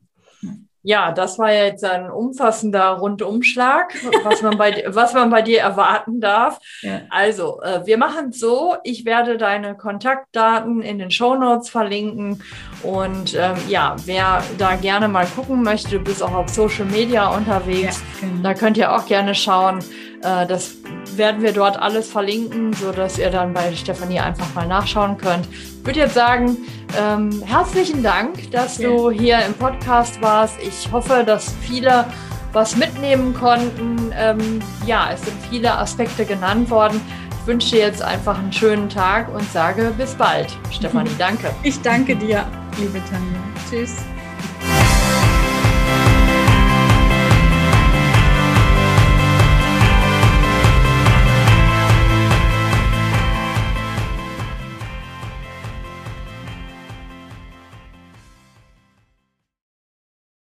Ja, 0.83 1.13
das 1.13 1.39
war 1.39 1.53
ja 1.53 1.65
jetzt 1.65 1.85
ein 1.85 2.11
umfassender 2.11 2.91
Rundumschlag, 2.93 3.95
was 4.25 4.41
man 4.41 4.57
bei, 4.57 4.85
was 4.89 5.13
man 5.13 5.29
bei 5.29 5.43
dir 5.43 5.61
erwarten 5.61 6.21
darf. 6.21 6.59
Ja. 6.83 7.03
Also, 7.11 7.61
äh, 7.61 7.85
wir 7.85 7.99
machen 7.99 8.31
es 8.31 8.41
so. 8.41 8.77
Ich 8.85 9.05
werde 9.05 9.37
deine 9.37 9.77
Kontaktdaten 9.77 10.81
in 10.81 10.99
den 10.99 11.11
Show 11.11 11.35
Notes 11.35 11.69
verlinken. 11.69 12.43
Und 12.83 13.35
ähm, 13.35 13.57
ja, 13.69 13.97
wer 14.07 14.43
da 14.57 14.77
gerne 14.77 15.09
mal 15.09 15.27
gucken 15.27 15.63
möchte, 15.63 15.91
du 15.91 15.99
bist 15.99 16.23
auch 16.23 16.33
auf 16.33 16.49
Social 16.49 16.87
Media 16.87 17.29
unterwegs. 17.29 18.03
Ja, 18.23 18.29
genau. 18.29 18.43
Da 18.43 18.55
könnt 18.55 18.79
ihr 18.79 18.95
auch 18.95 19.05
gerne 19.05 19.35
schauen. 19.35 19.81
Äh, 20.23 20.47
das 20.47 20.77
werden 21.17 21.43
wir 21.43 21.53
dort 21.53 21.79
alles 21.79 22.09
verlinken, 22.11 22.73
sodass 22.73 23.19
ihr 23.19 23.31
dann 23.31 23.53
bei 23.53 23.75
Stefanie 23.75 24.21
einfach 24.21 24.55
mal 24.55 24.67
nachschauen 24.67 25.17
könnt. 25.17 25.47
Ich 25.51 25.87
würde 25.87 26.01
jetzt 26.01 26.15
sagen, 26.15 26.57
ähm, 26.99 27.43
herzlichen 27.45 28.03
Dank, 28.03 28.51
dass 28.51 28.79
ja. 28.79 28.89
du 28.89 29.11
hier 29.11 29.39
im 29.47 29.55
Podcast 29.55 30.21
warst. 30.21 30.57
Ich 30.63 30.91
hoffe, 30.93 31.25
dass 31.25 31.55
viele 31.63 32.07
was 32.53 32.77
mitnehmen 32.77 33.35
konnten. 33.35 34.13
Ähm, 34.17 34.61
ja, 34.87 35.11
es 35.13 35.23
sind 35.23 35.37
viele 35.49 35.77
Aspekte 35.77 36.25
genannt 36.25 36.71
worden. 36.71 37.01
Ich 37.41 37.47
wünsche 37.47 37.71
dir 37.71 37.81
jetzt 37.81 38.03
einfach 38.03 38.39
einen 38.39 38.53
schönen 38.53 38.89
Tag 38.89 39.33
und 39.35 39.51
sage 39.53 39.93
bis 39.97 40.15
bald. 40.15 40.49
Stefanie, 40.71 41.11
danke. 41.19 41.51
Ich 41.63 41.81
danke 41.81 42.17
dir, 42.17 42.47
liebe 42.79 43.01
Tanja. 43.11 43.41
Tschüss. 43.69 43.97